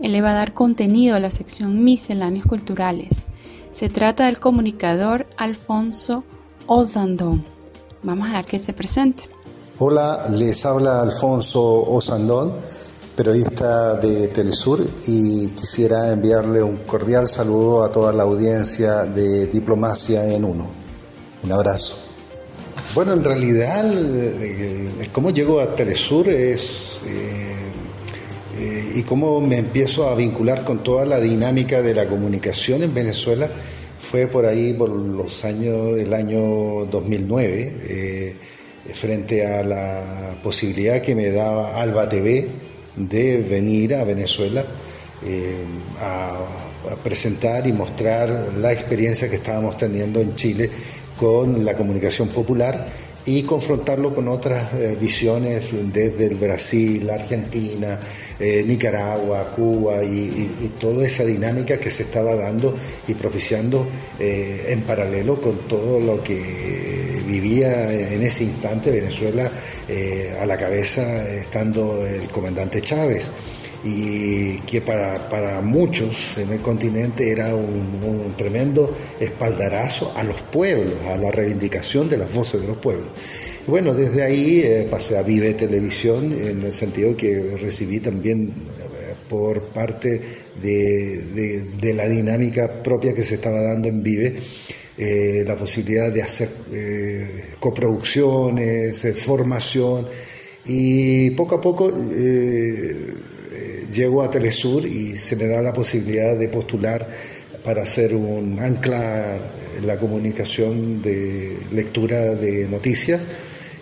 Él 0.00 0.12
le 0.12 0.22
va 0.22 0.30
a 0.30 0.34
dar 0.34 0.54
contenido 0.54 1.16
a 1.16 1.20
la 1.20 1.30
sección 1.30 1.84
Misceláneos 1.84 2.46
Culturales. 2.46 3.26
Se 3.74 3.88
trata 3.88 4.26
del 4.26 4.38
comunicador 4.38 5.26
Alfonso 5.36 6.22
Osandón. 6.68 7.44
Vamos 8.04 8.28
a 8.28 8.34
dar 8.34 8.46
que 8.46 8.60
se 8.60 8.72
presente. 8.72 9.28
Hola, 9.80 10.28
les 10.30 10.64
habla 10.64 11.02
Alfonso 11.02 11.82
Osandón, 11.82 12.52
periodista 13.16 13.96
de 13.96 14.28
Telesur, 14.28 14.86
y 15.08 15.48
quisiera 15.48 16.12
enviarle 16.12 16.62
un 16.62 16.76
cordial 16.86 17.26
saludo 17.26 17.82
a 17.82 17.90
toda 17.90 18.12
la 18.12 18.22
audiencia 18.22 19.02
de 19.02 19.46
Diplomacia 19.46 20.24
en 20.32 20.44
Uno. 20.44 20.68
Un 21.42 21.50
abrazo. 21.50 21.96
Bueno, 22.94 23.14
en 23.14 23.24
realidad, 23.24 23.92
cómo 25.12 25.30
llego 25.30 25.58
a 25.58 25.74
Telesur 25.74 26.28
es 26.28 27.02
eh, 27.08 27.63
eh, 28.56 28.92
y 28.96 29.02
cómo 29.02 29.40
me 29.40 29.58
empiezo 29.58 30.08
a 30.08 30.14
vincular 30.14 30.64
con 30.64 30.82
toda 30.82 31.04
la 31.04 31.20
dinámica 31.20 31.82
de 31.82 31.94
la 31.94 32.06
comunicación 32.06 32.82
en 32.82 32.94
Venezuela 32.94 33.48
fue 33.98 34.26
por 34.26 34.46
ahí 34.46 34.72
por 34.74 34.90
los 34.90 35.44
años 35.44 35.96
del 35.96 36.12
año 36.14 36.86
2009 36.90 37.76
eh, 37.88 38.36
frente 38.94 39.46
a 39.46 39.62
la 39.64 40.36
posibilidad 40.42 41.00
que 41.00 41.14
me 41.14 41.30
daba 41.30 41.80
Alba 41.80 42.08
TV 42.08 42.46
de 42.96 43.38
venir 43.38 43.94
a 43.94 44.04
Venezuela 44.04 44.64
eh, 45.24 45.56
a, 46.00 46.38
presentar 47.02 47.66
y 47.66 47.72
mostrar 47.72 48.50
la 48.60 48.70
experiencia 48.70 49.28
que 49.30 49.36
estábamos 49.36 49.78
teniendo 49.78 50.20
en 50.20 50.34
Chile 50.36 50.68
con 51.18 51.64
la 51.64 51.74
comunicación 51.74 52.28
popular 52.28 52.86
y 53.26 53.42
confrontarlo 53.42 54.14
con 54.14 54.28
otras 54.28 54.68
visiones 55.00 55.66
desde 55.92 56.26
el 56.26 56.34
Brasil, 56.34 57.08
Argentina, 57.08 57.98
eh, 58.38 58.64
Nicaragua, 58.66 59.52
Cuba 59.54 60.02
y, 60.02 60.50
toda 60.80 61.06
esa 61.06 61.24
dinámica 61.24 61.78
que 61.78 61.88
se 61.88 62.02
estaba 62.02 62.34
dando 62.34 62.74
y 63.06 63.14
propiciando 63.14 63.86
eh, 64.18 64.66
en 64.70 64.82
paralelo 64.82 65.40
con 65.40 65.56
todo 65.68 66.00
lo 66.00 66.22
que 66.22 67.22
vivía 67.26 67.92
en 67.92 68.22
ese 68.22 68.44
instante 68.44 68.90
Venezuela 68.90 69.50
eh, 69.88 70.36
a 70.40 70.46
la 70.46 70.56
cabeza 70.56 71.28
estando 71.32 72.04
el 72.04 72.28
comandante 72.28 72.82
Chávez 72.82 73.30
y 73.84 74.56
que 74.60 74.80
para, 74.80 75.60
muchos 75.60 76.38
en 76.38 76.52
el 76.52 76.60
continente 76.60 77.30
era 77.30 77.54
un, 77.54 78.34
tremendo 78.36 78.96
espaldarazo 79.20 80.12
a 80.16 80.24
los 80.24 80.40
pueblos, 80.40 80.94
a 81.06 81.16
la 81.16 81.30
reivindicación 81.30 82.08
de 82.08 82.16
las 82.16 82.32
voces 82.32 82.62
de 82.62 82.68
los 82.68 82.78
pueblos. 82.78 83.06
Bueno, 83.66 83.94
desde 83.94 84.22
ahí 84.22 84.62
eh, 84.64 84.88
pasé 84.90 85.18
a 85.18 85.22
Vive 85.22 85.54
Televisión 85.54 86.32
en 86.32 86.62
el 86.62 86.72
sentido 86.72 87.16
que 87.16 87.56
recibí 87.60 88.00
también 88.00 88.48
eh, 88.48 89.14
por 89.28 89.60
parte 89.64 90.20
de, 90.62 91.92
la 91.94 92.08
dinámica 92.08 92.82
propia 92.82 93.14
que 93.14 93.22
se 93.22 93.34
estaba 93.34 93.60
dando 93.60 93.88
en 93.88 94.02
Vive, 94.02 94.34
eh, 94.96 95.44
la 95.46 95.56
posibilidad 95.56 96.10
de 96.10 96.22
hacer 96.22 96.48
coproducciones, 97.60 99.06
formación 99.16 100.06
y 100.66 101.30
poco 101.30 101.56
a 101.56 101.60
poco 101.60 101.92
llego 103.94 104.22
a 104.22 104.30
Telesur 104.30 104.84
y 104.84 105.16
se 105.16 105.36
me 105.36 105.46
da 105.46 105.62
la 105.62 105.72
posibilidad 105.72 106.36
de 106.36 106.48
postular 106.48 107.06
para 107.64 107.84
hacer 107.84 108.14
un 108.14 108.58
ancla 108.58 109.36
en 109.78 109.86
la 109.86 109.96
comunicación 109.96 111.00
de 111.00 111.56
lectura 111.72 112.34
de 112.34 112.68
noticias 112.68 113.20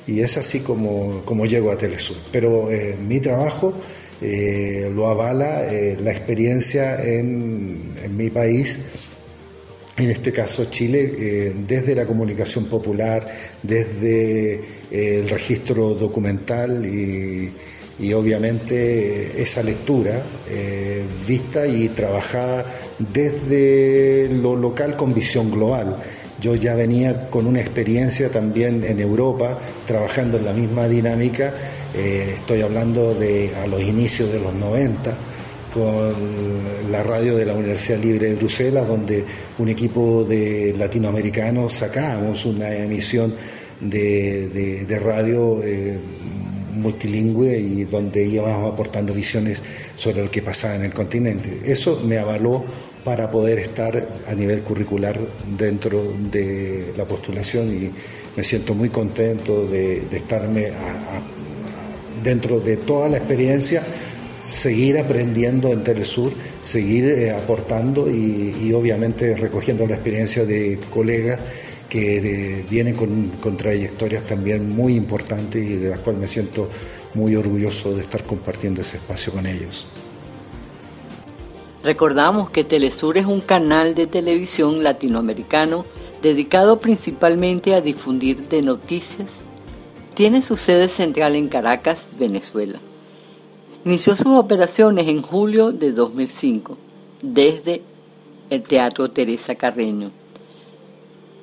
y 0.07 0.21
es 0.21 0.37
así 0.37 0.61
como, 0.61 1.23
como 1.25 1.47
llego 1.47 1.73
a 1.73 1.79
Telesur. 1.79 2.17
Pero 2.31 2.71
eh, 2.71 2.97
mi 3.07 3.21
trabajo 3.21 3.73
eh, 4.21 4.91
lo 4.95 5.09
avala 5.09 5.73
eh, 5.73 5.97
la 6.01 6.13
experiencia 6.13 7.03
en, 7.03 7.95
en, 8.05 8.17
mi 8.17 8.31
país, 8.31 8.79
en 9.97 10.11
este 10.11 10.33
caso 10.33 10.67
Chile, 10.71 11.53
desde 11.67 11.95
la 11.95 12.07
comunicación 12.07 12.67
popular, 12.67 13.27
desde 13.63 14.61
el 14.91 15.29
registro 15.29 15.95
documental 15.95 16.85
y, 16.87 17.51
y 18.03 18.13
obviamente 18.13 19.41
esa 19.41 19.63
lectura 19.63 20.21
vista 21.27 21.67
y 21.67 21.89
trabajada 21.89 22.67
desde 22.99 24.29
lo 24.29 24.57
local 24.57 24.97
con 24.97 25.15
visión 25.15 25.51
global. 25.51 25.97
Yo 26.41 26.57
ya 26.57 26.75
venía 26.75 27.31
con 27.31 27.47
una 27.47 27.61
experiencia 27.61 28.29
también 28.29 28.83
en 28.85 28.99
Europa, 28.99 29.57
trabajando 29.87 30.39
en 30.39 30.45
la 30.45 30.53
misma 30.53 30.89
dinámica, 30.89 31.55
eh, 31.95 32.33
estoy 32.35 32.63
hablando 32.63 33.15
de 33.15 33.55
a 33.63 33.67
los 33.67 33.81
inicios 33.81 34.33
de 34.33 34.41
los 34.41 34.53
90, 34.53 35.15
con 35.73 36.13
la 36.91 37.03
radio 37.03 37.37
de 37.37 37.47
la 37.47 37.55
Universidad 37.55 37.99
Libre 37.99 38.31
de 38.31 38.35
Bruselas, 38.35 38.87
donde 38.89 39.25
un 39.59 39.69
equipo 39.69 40.25
de 40.25 40.75
latinoamericanos 40.77 41.73
sacábamos 41.73 42.45
una 42.45 42.75
emisión 42.75 43.33
de, 43.81 45.01
radio 45.03 45.63
eh, 45.63 45.97
multilingüe 46.73 47.59
y 47.59 47.85
donde 47.85 48.25
íbamos 48.25 48.73
aportando 48.73 49.13
visiones 49.13 49.63
sobre 49.97 50.25
lo 50.25 50.31
que 50.31 50.43
pasaba 50.43 50.77
en 50.77 50.85
el 50.85 50.93
continente. 50.93 51.61
Eso 51.65 52.03
me 52.07 52.19
avaló 52.19 52.65
para 53.05 53.31
poder 53.31 53.59
estar 53.59 54.07
a 54.29 54.35
nivel 54.35 54.63
curricular 54.63 55.19
dentro 55.59 56.15
de 56.31 56.93
la 56.97 57.05
postulación 57.05 57.69
y 57.75 57.91
me 58.37 58.45
siento 58.45 58.75
muy 58.75 58.89
contento 58.89 59.67
de, 59.67 60.03
estarme 60.13 60.69
dentro 62.23 62.61
de 62.61 62.77
toda 62.79 63.09
la 63.09 63.17
experiencia, 63.19 63.83
seguir 64.43 64.99
aprendiendo 64.99 65.73
en 65.73 65.83
Telesur, 65.83 66.33
seguir 66.63 67.05
eh, 67.05 67.31
aportando 67.31 68.11
y, 68.11 68.73
obviamente 68.73 69.37
recogiendo 69.37 69.87
la 69.87 69.95
experiencia 69.95 70.45
de 70.45 70.79
colegas 70.91 71.41
que 71.93 72.65
vienen 72.71 72.97
con, 72.97 73.29
con 73.39 73.59
trayectorias 73.59 74.27
también 74.27 74.75
muy 74.75 74.95
importantes 74.95 75.63
y 75.63 75.75
de 75.75 75.91
las 75.91 75.99
cuales 75.99 76.23
me 76.23 76.27
siento 76.27 76.67
muy 77.13 77.37
orgulloso 77.37 77.95
de 77.95 78.01
estar 78.01 78.25
compartiendo 78.25 78.81
ese 78.81 78.97
espacio 78.97 79.31
con 79.31 79.45
ellos. 79.45 79.89
Recordamos 81.85 82.49
que 82.49 82.65
Telesur 82.65 83.19
es 83.19 83.27
un 83.27 83.43
canal 83.43 83.95
de 83.95 84.07
televisión 84.07 84.83
latinoamericano 84.83 85.85
dedicado 86.23 86.81
principalmente 86.81 87.75
a 87.75 87.83
difundir 87.83 88.49
de 88.49 88.63
noticias. 88.63 89.29
Tiene 90.15 90.41
su 90.41 90.57
sede 90.57 90.89
central 90.89 91.37
en 91.37 91.49
Caracas, 91.49 92.07
Venezuela. 92.19 92.79
Inició 93.85 94.17
sus 94.17 94.35
operaciones 94.39 95.09
en 95.09 95.21
julio 95.21 95.73
de 95.73 95.93
2005 95.93 96.79
desde 97.21 97.83
el 98.49 98.63
Teatro 98.63 99.11
Teresa 99.11 99.55
Carreño. 99.57 100.22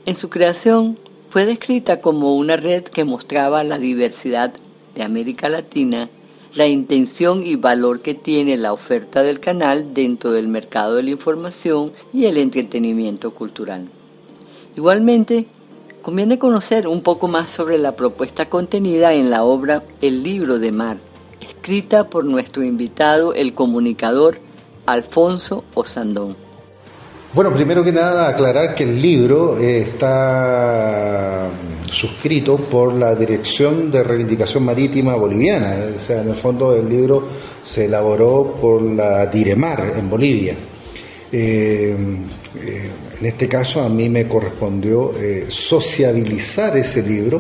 En 0.06 0.16
su 0.16 0.30
creación 0.30 0.98
fue 1.30 1.46
descrita 1.46 2.02
como 2.02 2.36
una 2.36 2.56
red 2.56 2.84
que 2.84 3.06
mostraba 3.06 3.64
la 3.64 3.78
diversidad 3.78 4.54
de 4.96 5.04
América 5.04 5.50
Latina 5.50 6.10
la 6.56 6.68
intención 6.68 7.46
y 7.46 7.56
valor 7.56 8.02
que 8.02 8.16
tiene 8.16 8.58
la 8.58 8.74
oferta 8.74 9.24
del 9.24 9.40
canal 9.40 9.94
dentro 9.94 10.32
del 10.32 10.48
mercado 10.48 10.96
de 10.96 11.04
la 11.04 11.12
información 11.12 11.92
y 12.14 12.26
el 12.26 12.38
entretenimiento 12.38 13.32
cultural. 13.32 13.88
Igualmente, 14.76 15.46
conviene 16.02 16.40
conocer 16.40 16.88
un 16.88 17.02
poco 17.02 17.28
más 17.28 17.52
sobre 17.52 17.78
la 17.78 17.96
propuesta 17.96 18.50
contenida 18.50 19.14
en 19.14 19.30
la 19.30 19.44
obra 19.44 19.84
El 20.02 20.24
libro 20.24 20.60
de 20.60 20.72
mar, 20.72 20.98
escrita 21.42 22.10
por 22.10 22.26
nuestro 22.26 22.64
invitado, 22.64 23.34
el 23.34 23.54
comunicador 23.54 24.40
Alfonso 24.86 25.64
Osandón. 25.76 26.49
Bueno, 27.32 27.54
primero 27.54 27.84
que 27.84 27.92
nada 27.92 28.28
aclarar 28.28 28.74
que 28.74 28.86
el 28.86 29.00
libro 29.00 29.56
eh, 29.60 29.82
está 29.82 31.48
suscrito 31.92 32.58
por 32.58 32.94
la 32.94 33.14
Dirección 33.14 33.92
de 33.92 34.02
Reivindicación 34.02 34.66
Marítima 34.66 35.14
Boliviana, 35.14 35.76
eh, 35.76 35.94
o 35.96 36.00
sea, 36.00 36.24
en 36.24 36.30
el 36.30 36.36
fondo 36.36 36.76
el 36.76 36.90
libro 36.90 37.24
se 37.64 37.86
elaboró 37.86 38.58
por 38.60 38.82
la 38.82 39.28
Diremar 39.28 39.94
en 39.96 40.10
Bolivia. 40.10 40.56
Eh, 41.32 41.96
en 41.96 43.26
este 43.26 43.48
caso 43.48 43.84
a 43.84 43.90
mí 43.90 44.10
me 44.10 44.28
correspondió 44.28 45.14
sociabilizar 45.48 46.76
ese 46.78 47.04
libro 47.04 47.40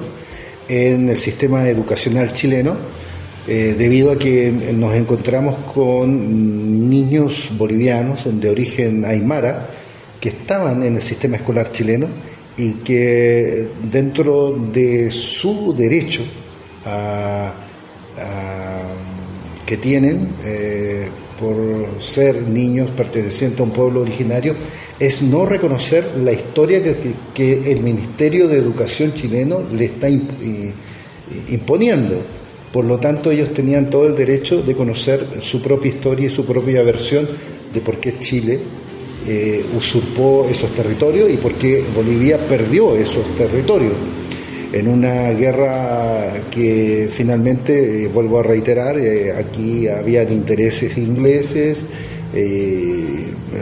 en 0.67 1.09
el 1.09 1.17
sistema 1.17 1.67
educacional 1.67 2.31
chileno, 2.31 2.75
debido 3.47 4.11
a 4.11 4.19
que 4.19 4.51
nos 4.51 4.93
encontramos 4.93 5.55
con 5.73 6.87
niños 6.87 7.49
bolivianos 7.57 8.21
de 8.25 8.49
origen 8.51 9.03
aymara, 9.03 9.67
que 10.19 10.29
estaban 10.29 10.83
en 10.83 10.95
el 10.95 11.01
sistema 11.01 11.37
escolar 11.37 11.71
chileno 11.71 12.07
y 12.57 12.73
que 12.73 13.67
dentro 13.91 14.55
de 14.73 15.09
su 15.11 15.75
derecho 15.75 16.21
que 19.65 19.77
tienen 19.77 20.29
eh, 20.43 21.07
por 21.39 22.01
ser 22.01 22.41
niños 22.41 22.89
pertenecientes 22.89 23.59
a 23.59 23.63
un 23.63 23.71
pueblo 23.71 24.01
originario 24.01 24.55
es 24.99 25.21
no 25.21 25.45
reconocer 25.45 26.05
la 26.23 26.33
historia 26.33 26.81
que, 27.33 27.71
el 27.71 27.81
Ministerio 27.81 28.47
de 28.47 28.57
Educación 28.57 29.13
chileno 29.13 29.61
le 29.71 29.85
está 29.85 30.09
imponiendo. 30.09 32.15
Por 32.73 32.85
lo 32.85 32.97
tanto, 32.97 33.31
ellos 33.31 33.53
tenían 33.53 33.89
todo 33.89 34.07
el 34.07 34.15
derecho 34.15 34.61
de 34.61 34.75
conocer 34.75 35.25
su 35.39 35.61
propia 35.61 35.89
historia 35.89 36.27
y 36.27 36.29
su 36.29 36.45
propia 36.45 36.81
versión 36.81 37.27
de 37.73 37.79
por 37.79 37.97
qué 37.97 38.19
Chile 38.19 38.59
eh, 39.27 39.65
usurpó 39.75 40.47
esos 40.49 40.71
territorios 40.71 41.29
y 41.29 41.35
por 41.37 41.53
qué 41.53 41.83
Bolivia 41.93 42.37
perdió 42.37 42.95
esos 42.95 43.35
territorios 43.35 43.93
en 44.71 44.87
una 44.87 45.31
guerra 45.31 46.33
que 46.49 47.09
finalmente, 47.11 48.03
eh, 48.03 48.07
vuelvo 48.07 48.39
a 48.39 48.43
reiterar, 48.43 48.97
eh, 48.97 49.33
aquí 49.33 49.87
habían 49.87 50.31
intereses 50.31 50.97
ingleses, 50.97 51.85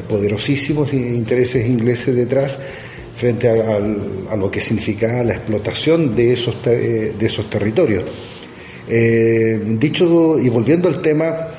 poderosísimos 0.07 0.93
intereses 0.93 1.67
ingleses 1.67 2.15
detrás, 2.15 2.59
frente 3.15 3.49
a, 3.49 3.79
lo 4.35 4.51
que 4.51 4.61
significaba 4.61 5.23
la 5.23 5.33
explotación 5.33 6.15
de 6.15 6.33
esos, 6.33 6.63
de 6.63 7.15
esos 7.19 7.49
territorios. 7.49 8.03
dicho 9.79 10.37
y 10.37 10.49
volviendo 10.49 10.89
al 10.89 11.01
tema 11.01 11.56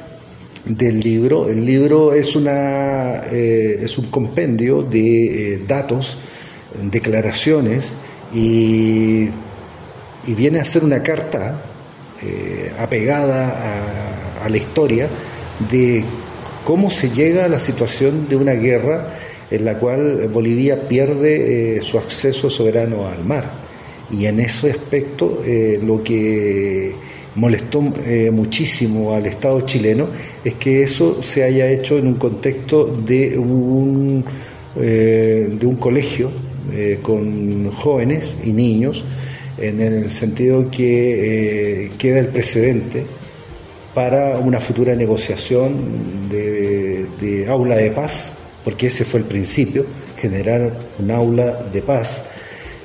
del 0.69 1.01
libro. 1.01 1.49
El 1.49 1.65
libro 1.65 2.13
es, 2.13 2.37
una, 2.37 3.23
eh, 3.31 3.81
es 3.83 3.99
un 3.99 4.07
compendio 4.07 4.83
de 4.83 5.55
eh, 5.55 5.63
datos, 5.67 6.19
declaraciones 6.83 7.93
y, 8.33 9.29
viene 10.27 10.61
a 10.61 10.65
ser 10.67 10.85
una 10.85 11.03
carta 11.03 11.59
eh, 12.23 12.71
apegada 12.79 13.49
a, 13.49 14.45
a, 14.45 14.49
la 14.51 14.57
historia 14.59 15.09
de 15.71 16.05
cómo 16.65 16.91
se 16.91 17.11
llega 17.11 17.47
a 17.47 17.49
la 17.49 17.59
situación 17.59 18.29
de 18.29 18.37
una 18.37 18.53
guerra 18.53 19.15
en 19.51 19.65
la 19.65 19.79
cual 19.79 20.29
Bolivia 20.29 20.87
pierde 20.87 21.81
su 21.81 21.97
acceso 21.97 22.51
soberano 22.51 23.09
al 23.09 23.25
mar. 23.25 23.51
Y 24.11 24.27
en 24.27 24.39
ese 24.39 24.71
aspecto 24.71 25.43
lo 25.83 26.05
que 26.05 26.93
molestó 27.35 27.83
eh, 28.05 28.31
muchísimo 28.31 29.14
al 29.14 29.27
Estado 29.27 29.61
chileno 29.62 30.07
es 30.45 30.55
que 30.55 30.83
eso 30.83 31.23
se 31.23 31.45
haya 31.45 31.71
hecho 31.71 31.99
en 31.99 32.07
un 32.07 32.14
contexto 32.14 32.87
de 32.87 33.38
un, 33.38 34.25
eh, 34.81 35.49
de 35.51 35.67
un 35.67 35.77
colegio 35.77 36.31
eh, 36.73 36.99
con 37.03 37.71
jóvenes 37.71 38.38
y 38.45 38.53
niños, 38.53 39.05
en 39.57 39.81
el 39.81 40.11
sentido 40.11 40.71
que 40.71 41.91
queda 41.99 42.21
el 42.21 42.29
precedente 42.29 43.03
para 43.95 44.38
una 44.38 44.61
futura 44.61 44.95
negociación 44.95 46.29
de, 46.31 47.07
de 47.21 47.49
aula 47.49 47.77
de 47.77 47.91
paz, 47.91 48.51
porque 48.64 48.87
ese 48.87 49.05
fue 49.05 49.21
el 49.21 49.27
principio, 49.27 49.85
generar 50.21 50.71
un 51.01 51.11
aula 51.11 51.64
de 51.73 51.83
paz 51.83 52.38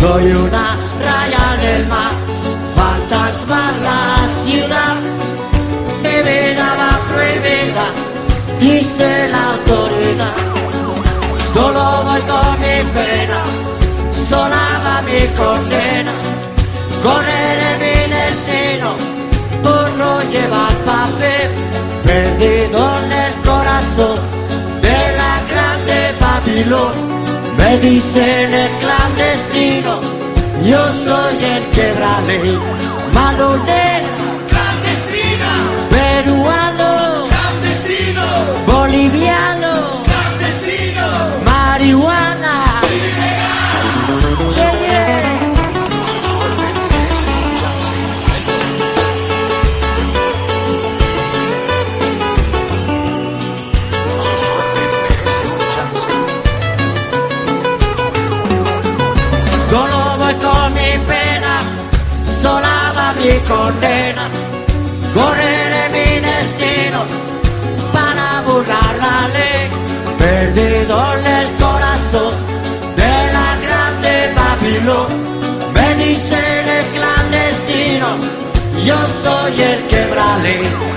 Soy 0.03 0.25
una 0.31 0.77
raya 0.99 1.43
en 1.55 1.75
el 1.75 1.87
mar, 1.87 2.11
fantasma 2.75 3.71
la 3.81 4.27
ciudad. 4.43 4.97
Mi 6.03 6.17
vida 6.29 6.67
va 6.79 6.99
prohibida, 7.09 7.85
dice 8.59 9.29
la 9.29 9.53
autoridad. 9.53 10.35
Solo 11.53 12.03
voy 12.03 12.21
con 12.21 12.59
mi 12.59 12.77
pena, 12.93 13.39
sola 14.29 14.63
va 14.85 15.01
mi 15.01 15.27
condena. 15.37 16.13
Correré 17.01 17.71
mi 17.83 18.13
destino 18.13 18.89
por 19.63 19.89
no 19.93 20.21
llevar 20.23 20.73
papel, 20.85 21.49
perdido 22.03 22.99
en 22.99 23.11
el 23.11 23.33
corazón 23.43 24.19
de 24.81 25.17
la 25.17 25.41
grande 25.49 26.13
Babilón. 26.19 27.22
Me 27.73 27.79
dicen 27.79 28.53
el 28.53 28.69
clandestino, 28.77 29.99
yo 30.63 30.77
soy 30.93 31.43
el 31.43 31.63
quebrale, 31.71 32.59
malonero, 33.11 34.09
clandestina, 34.47 35.51
peruano, 35.89 37.27
clandestino, 37.29 38.25
boliviano, 38.67 40.03
clandestino, 40.05 41.05
marihuana. 41.43 42.32
Condena. 63.53 64.25
Correré 65.13 65.83
mi 65.95 66.09
destino 66.31 66.99
para 67.95 68.27
burlar 68.47 68.93
la 69.05 69.17
ley. 69.37 69.63
Perdido 70.17 70.95
en 71.17 71.25
el 71.39 71.47
corazón 71.65 72.33
de 73.01 73.13
la 73.35 73.49
grande 73.65 74.13
Babilón. 74.37 75.09
Me 75.75 75.87
dicen 76.03 76.63
el 76.77 76.85
clandestino, 76.95 78.09
yo 78.87 78.99
soy 79.23 79.61
el 79.71 79.79
quebrale. 79.91 80.92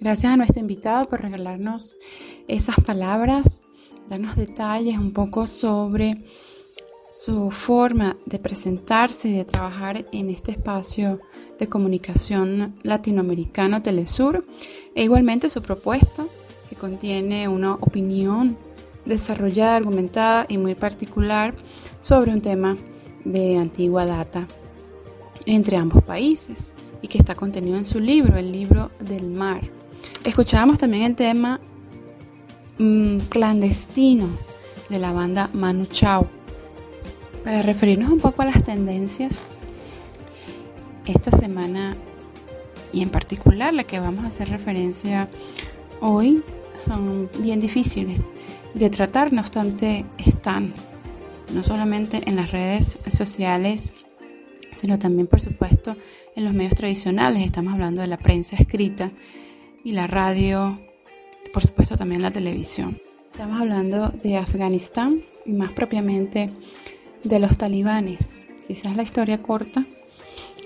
Gracias 0.00 0.32
a 0.32 0.36
nuestro 0.38 0.60
invitado 0.60 1.08
por 1.10 1.20
regalarnos 1.20 1.96
esas 2.48 2.76
palabras, 2.76 3.64
darnos 4.08 4.36
detalles 4.36 4.96
un 4.96 5.12
poco 5.12 5.46
sobre 5.46 6.24
su 7.10 7.50
forma 7.50 8.16
de 8.24 8.38
presentarse 8.38 9.28
y 9.28 9.32
de 9.34 9.44
trabajar 9.44 10.06
en 10.12 10.30
este 10.30 10.52
espacio 10.52 11.20
de 11.58 11.68
comunicación 11.68 12.76
latinoamericano 12.82 13.82
Telesur 13.82 14.46
e 14.94 15.04
igualmente 15.04 15.50
su 15.50 15.60
propuesta 15.60 16.24
que 16.68 16.76
contiene 16.76 17.46
una 17.46 17.74
opinión 17.74 18.56
desarrollada, 19.04 19.76
argumentada 19.76 20.46
y 20.48 20.58
muy 20.58 20.74
particular 20.74 21.54
sobre 22.00 22.32
un 22.32 22.40
tema 22.40 22.76
de 23.24 23.56
antigua 23.56 24.06
data 24.06 24.46
entre 25.46 25.76
ambos 25.76 26.02
países 26.02 26.74
y 27.02 27.08
que 27.08 27.18
está 27.18 27.34
contenido 27.34 27.76
en 27.76 27.84
su 27.84 28.00
libro, 28.00 28.36
el 28.36 28.50
libro 28.50 28.90
del 29.00 29.28
mar. 29.28 29.62
Escuchábamos 30.24 30.78
también 30.78 31.04
el 31.04 31.16
tema 31.16 31.60
mmm, 32.78 33.18
clandestino 33.28 34.28
de 34.88 34.98
la 34.98 35.12
banda 35.12 35.50
Manu 35.52 35.86
Chao. 35.86 36.28
Para 37.42 37.60
referirnos 37.60 38.10
un 38.10 38.20
poco 38.20 38.42
a 38.42 38.46
las 38.46 38.64
tendencias, 38.64 39.60
esta 41.04 41.30
semana 41.30 41.94
y 42.92 43.02
en 43.02 43.10
particular 43.10 43.74
la 43.74 43.84
que 43.84 44.00
vamos 44.00 44.24
a 44.24 44.28
hacer 44.28 44.48
referencia 44.48 45.28
hoy 46.00 46.42
son 46.78 47.28
bien 47.38 47.60
difíciles 47.60 48.30
de 48.74 48.90
tratar, 48.90 49.32
no 49.32 49.40
obstante 49.40 50.04
están 50.18 50.74
no 51.52 51.62
solamente 51.62 52.22
en 52.26 52.36
las 52.36 52.50
redes 52.50 52.98
sociales 53.08 53.92
sino 54.74 54.98
también, 54.98 55.26
por 55.26 55.40
supuesto, 55.40 55.96
en 56.34 56.44
los 56.44 56.52
medios 56.52 56.74
tradicionales. 56.74 57.44
Estamos 57.44 57.74
hablando 57.74 58.00
de 58.00 58.08
la 58.08 58.18
prensa 58.18 58.56
escrita 58.56 59.10
y 59.84 59.92
la 59.92 60.06
radio, 60.06 60.80
por 61.52 61.64
supuesto 61.64 61.96
también 61.96 62.22
la 62.22 62.30
televisión. 62.30 63.00
Estamos 63.30 63.60
hablando 63.60 64.08
de 64.08 64.36
Afganistán 64.36 65.22
y 65.46 65.52
más 65.52 65.72
propiamente 65.72 66.50
de 67.22 67.38
los 67.38 67.56
talibanes. 67.56 68.40
Quizás 68.66 68.96
la 68.96 69.02
historia 69.02 69.42
corta 69.42 69.84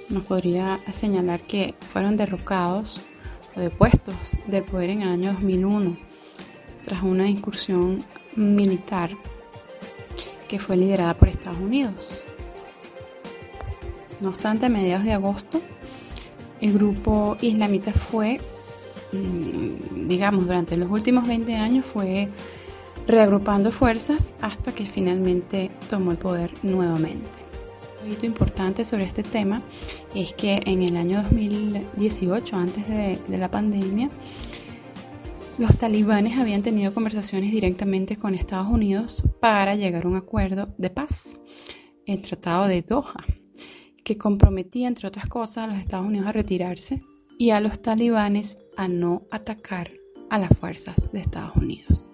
nos 0.09 0.25
podría 0.25 0.79
señalar 0.93 1.43
que 1.43 1.75
fueron 1.93 2.17
derrocados 2.17 3.01
o 3.57 3.61
depuestos 3.61 4.15
del 4.47 4.63
poder 4.63 4.91
en 4.91 5.03
el 5.03 5.09
año 5.09 5.33
2001 5.35 6.08
tras 6.89 7.03
una 7.03 7.29
incursión 7.29 8.03
militar 8.35 9.11
que 10.49 10.59
fue 10.59 10.75
liderada 10.79 11.13
por 11.13 11.29
Estados 11.29 11.59
Unidos. 11.59 12.23
No 14.23 14.31
obstante, 14.31 14.67
a 14.67 14.69
mediados 14.71 15.05
de 15.05 15.13
agosto, 15.13 15.61
el 16.63 16.73
grupo 16.73 17.37
islamita 17.43 17.93
fue, 17.93 18.41
mm, 19.13 20.09
digamos, 20.09 20.47
durante 20.47 20.79
los 20.79 20.91
últimos 20.91 21.29
20 21.29 21.57
años 21.57 21.85
fue 21.85 22.31
reagrupando 23.07 23.71
fuerzas 23.71 24.35
hasta 24.41 24.73
que 24.73 24.87
finalmente 24.87 25.71
tomó 25.91 26.13
el 26.13 26.17
poder 26.17 26.53
nuevamente. 26.63 27.29
Un 28.03 28.13
hito 28.13 28.25
importante 28.25 28.87
sobre 28.87 29.05
este 29.05 29.23
tema 29.23 29.61
es 30.15 30.33
que 30.33 30.63
en 30.65 30.83
el 30.83 30.97
año 30.97 31.23
2018, 31.23 32.57
antes 32.57 32.89
de, 32.89 33.19
de 33.29 33.37
la 33.37 33.51
pandemia, 33.51 34.09
los 35.59 35.77
talibanes 35.77 36.39
habían 36.39 36.63
tenido 36.63 36.95
conversaciones 36.95 37.51
directamente 37.51 38.17
con 38.17 38.35
Estados 38.35 38.69
Unidos 38.69 39.25
para 39.41 39.75
llegar 39.75 40.05
a 40.05 40.09
un 40.09 40.17
acuerdo 40.17 40.69
de 40.79 40.89
paz, 40.89 41.37
el 42.07 42.23
Tratado 42.23 42.69
de 42.69 42.83
Doha, 42.83 43.25
que 44.05 44.17
comprometía, 44.17 44.87
entre 44.87 45.09
otras 45.09 45.27
cosas, 45.27 45.65
a 45.65 45.67
los 45.67 45.79
Estados 45.79 46.07
Unidos 46.07 46.29
a 46.29 46.33
retirarse 46.33 47.03
y 47.39 47.51
a 47.51 47.61
los 47.61 47.83
talibanes 47.83 48.59
a 48.77 48.87
no 48.87 49.23
atacar 49.33 49.91
a 50.31 50.39
las 50.39 50.57
fuerzas 50.57 51.11
de 51.13 51.21
Estados 51.21 51.57
Unidos. 51.57 52.09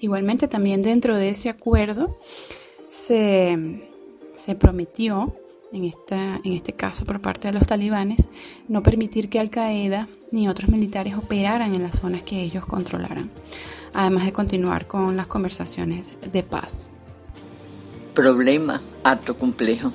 Igualmente, 0.00 0.46
también 0.46 0.80
dentro 0.80 1.16
de 1.16 1.30
ese 1.30 1.48
acuerdo 1.48 2.18
se, 2.88 3.90
se 4.36 4.54
prometió 4.54 5.34
en, 5.72 5.84
esta, 5.84 6.40
en 6.42 6.52
este 6.52 6.72
caso 6.72 7.04
por 7.04 7.20
parte 7.20 7.48
de 7.48 7.58
los 7.58 7.66
talibanes, 7.66 8.28
no 8.68 8.82
permitir 8.82 9.28
que 9.28 9.40
Al 9.40 9.50
Qaeda 9.50 10.08
ni 10.30 10.48
otros 10.48 10.70
militares 10.70 11.14
operaran 11.16 11.74
en 11.74 11.82
las 11.82 11.98
zonas 11.98 12.22
que 12.22 12.42
ellos 12.42 12.64
controlaran, 12.66 13.30
además 13.94 14.24
de 14.24 14.32
continuar 14.32 14.86
con 14.86 15.16
las 15.16 15.26
conversaciones 15.26 16.14
de 16.32 16.42
paz. 16.42 16.90
Problema 18.14 18.80
harto 19.04 19.36
complejo, 19.36 19.92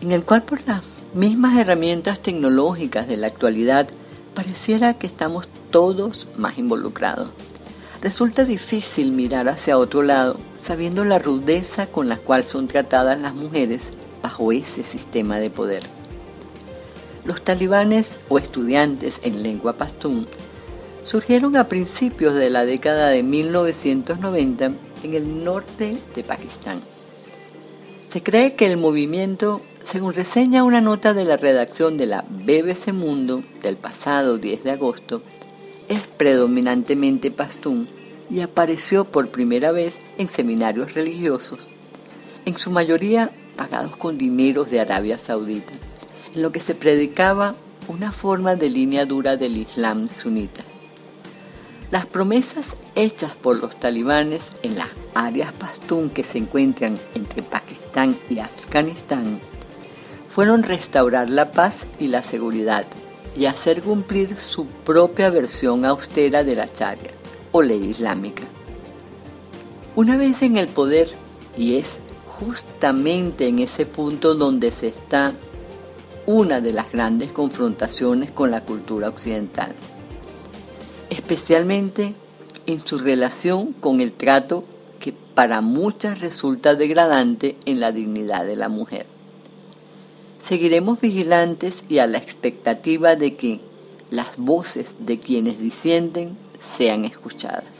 en 0.00 0.12
el 0.12 0.24
cual 0.24 0.42
por 0.42 0.66
las 0.66 0.98
mismas 1.14 1.56
herramientas 1.56 2.20
tecnológicas 2.20 3.06
de 3.06 3.16
la 3.16 3.28
actualidad 3.28 3.88
pareciera 4.34 4.94
que 4.94 5.06
estamos 5.06 5.46
todos 5.70 6.26
más 6.36 6.58
involucrados. 6.58 7.28
Resulta 8.02 8.44
difícil 8.44 9.12
mirar 9.12 9.48
hacia 9.48 9.78
otro 9.78 10.02
lado 10.02 10.36
sabiendo 10.60 11.04
la 11.04 11.18
rudeza 11.18 11.86
con 11.86 12.08
la 12.08 12.16
cual 12.16 12.44
son 12.44 12.68
tratadas 12.68 13.20
las 13.20 13.34
mujeres 13.34 13.82
bajo 14.22 14.52
ese 14.52 14.84
sistema 14.84 15.38
de 15.38 15.50
poder. 15.50 15.82
Los 17.24 17.42
talibanes 17.42 18.16
o 18.28 18.38
estudiantes 18.38 19.20
en 19.22 19.42
lengua 19.42 19.74
pastún 19.74 20.26
surgieron 21.04 21.56
a 21.56 21.68
principios 21.68 22.34
de 22.34 22.50
la 22.50 22.64
década 22.64 23.08
de 23.08 23.22
1990 23.22 24.72
en 25.02 25.14
el 25.14 25.44
norte 25.44 25.96
de 26.14 26.22
Pakistán. 26.24 26.80
Se 28.08 28.22
cree 28.22 28.54
que 28.54 28.66
el 28.66 28.76
movimiento, 28.76 29.62
según 29.84 30.12
reseña 30.14 30.64
una 30.64 30.80
nota 30.80 31.14
de 31.14 31.24
la 31.24 31.36
redacción 31.36 31.96
de 31.96 32.06
la 32.06 32.24
BBC 32.28 32.92
Mundo 32.92 33.42
del 33.62 33.76
pasado 33.76 34.38
10 34.38 34.64
de 34.64 34.70
agosto, 34.70 35.22
es 35.88 36.00
predominantemente 36.06 37.30
pastún 37.30 37.88
y 38.30 38.40
apareció 38.40 39.04
por 39.04 39.28
primera 39.28 39.72
vez 39.72 39.96
en 40.18 40.28
seminarios 40.28 40.94
religiosos, 40.94 41.68
en 42.44 42.56
su 42.56 42.70
mayoría 42.70 43.30
pagados 43.62 43.96
con 43.96 44.18
dineros 44.18 44.70
de 44.70 44.80
Arabia 44.80 45.18
Saudita, 45.18 45.74
en 46.34 46.42
lo 46.42 46.50
que 46.50 46.58
se 46.58 46.74
predicaba 46.74 47.54
una 47.86 48.10
forma 48.10 48.56
de 48.56 48.68
línea 48.68 49.06
dura 49.06 49.36
del 49.36 49.56
Islam 49.56 50.08
sunita. 50.08 50.62
Las 51.92 52.06
promesas 52.06 52.66
hechas 52.96 53.36
por 53.40 53.58
los 53.58 53.78
talibanes 53.78 54.42
en 54.64 54.76
las 54.76 54.88
áreas 55.14 55.52
pastún 55.52 56.10
que 56.10 56.24
se 56.24 56.38
encuentran 56.38 56.98
entre 57.14 57.44
Pakistán 57.44 58.16
y 58.28 58.40
Afganistán 58.40 59.38
fueron 60.28 60.64
restaurar 60.64 61.30
la 61.30 61.52
paz 61.52 61.86
y 62.00 62.08
la 62.08 62.24
seguridad 62.24 62.84
y 63.36 63.46
hacer 63.46 63.80
cumplir 63.80 64.36
su 64.38 64.66
propia 64.66 65.30
versión 65.30 65.84
austera 65.84 66.42
de 66.42 66.56
la 66.56 66.66
Sharia 66.66 67.12
o 67.52 67.62
ley 67.62 67.84
islámica. 67.84 68.42
Una 69.94 70.16
vez 70.16 70.42
en 70.42 70.56
el 70.56 70.66
poder, 70.66 71.10
y 71.56 71.76
es 71.76 71.98
justamente 72.44 73.46
en 73.46 73.58
ese 73.58 73.86
punto 73.86 74.34
donde 74.34 74.70
se 74.70 74.88
está 74.88 75.32
una 76.26 76.60
de 76.60 76.72
las 76.72 76.90
grandes 76.92 77.30
confrontaciones 77.30 78.30
con 78.30 78.50
la 78.50 78.64
cultura 78.64 79.08
occidental, 79.08 79.72
especialmente 81.10 82.14
en 82.66 82.80
su 82.80 82.98
relación 82.98 83.72
con 83.72 84.00
el 84.00 84.12
trato 84.12 84.64
que 85.00 85.12
para 85.12 85.60
muchas 85.60 86.20
resulta 86.20 86.74
degradante 86.74 87.56
en 87.64 87.80
la 87.80 87.92
dignidad 87.92 88.46
de 88.46 88.56
la 88.56 88.68
mujer. 88.68 89.06
Seguiremos 90.44 91.00
vigilantes 91.00 91.82
y 91.88 91.98
a 91.98 92.06
la 92.06 92.18
expectativa 92.18 93.16
de 93.16 93.34
que 93.34 93.60
las 94.10 94.36
voces 94.36 94.94
de 94.98 95.18
quienes 95.18 95.58
disienten 95.58 96.36
sean 96.76 97.04
escuchadas. 97.04 97.71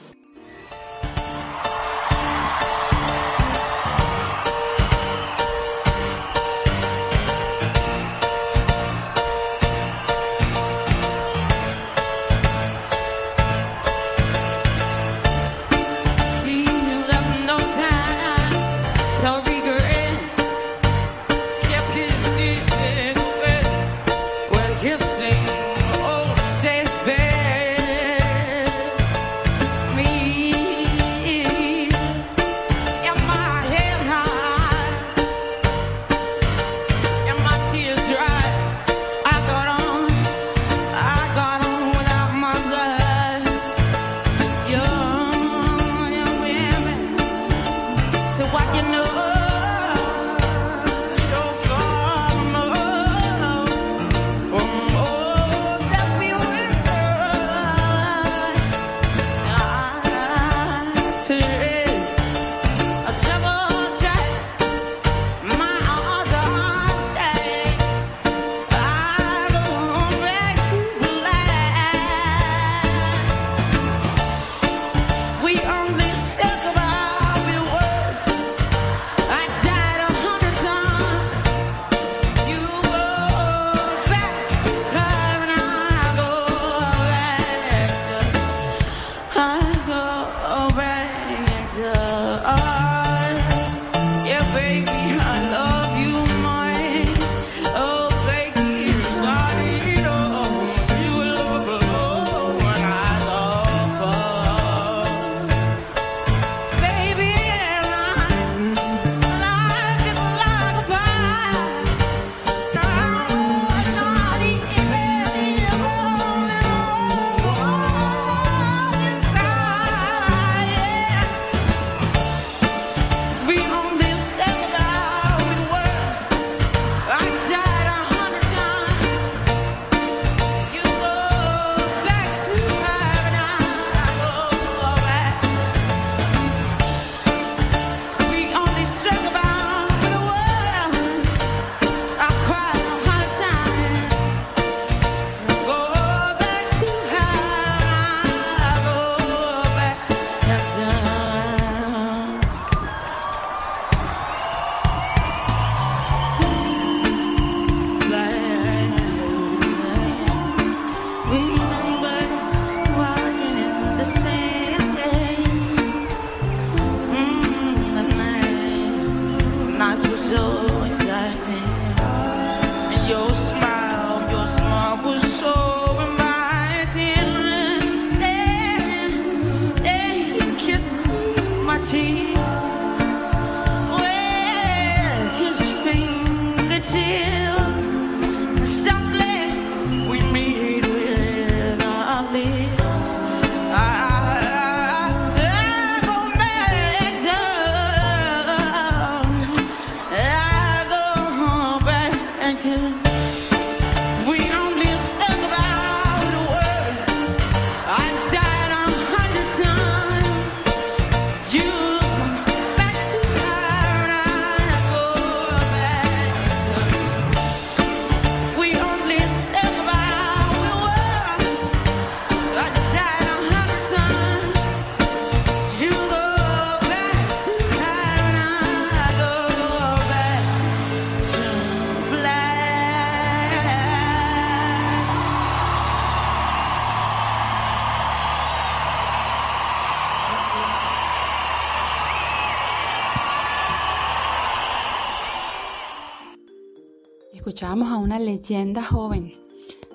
Escuchábamos 247.53 247.93
a 247.93 247.99
una 247.99 248.19
leyenda 248.19 248.83
joven 248.83 249.35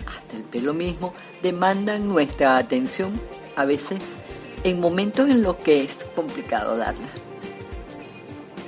hasta 0.06 0.38
el 0.38 0.44
pelo 0.44 0.74
mismo, 0.74 1.14
demandan 1.42 2.08
nuestra 2.08 2.58
atención, 2.58 3.20
a 3.56 3.66
veces 3.66 4.16
en 4.64 4.80
momentos 4.80 5.30
en 5.30 5.44
los 5.44 5.58
que 5.58 5.84
es 5.84 5.94
complicado 6.16 6.78
darla. 6.78 7.08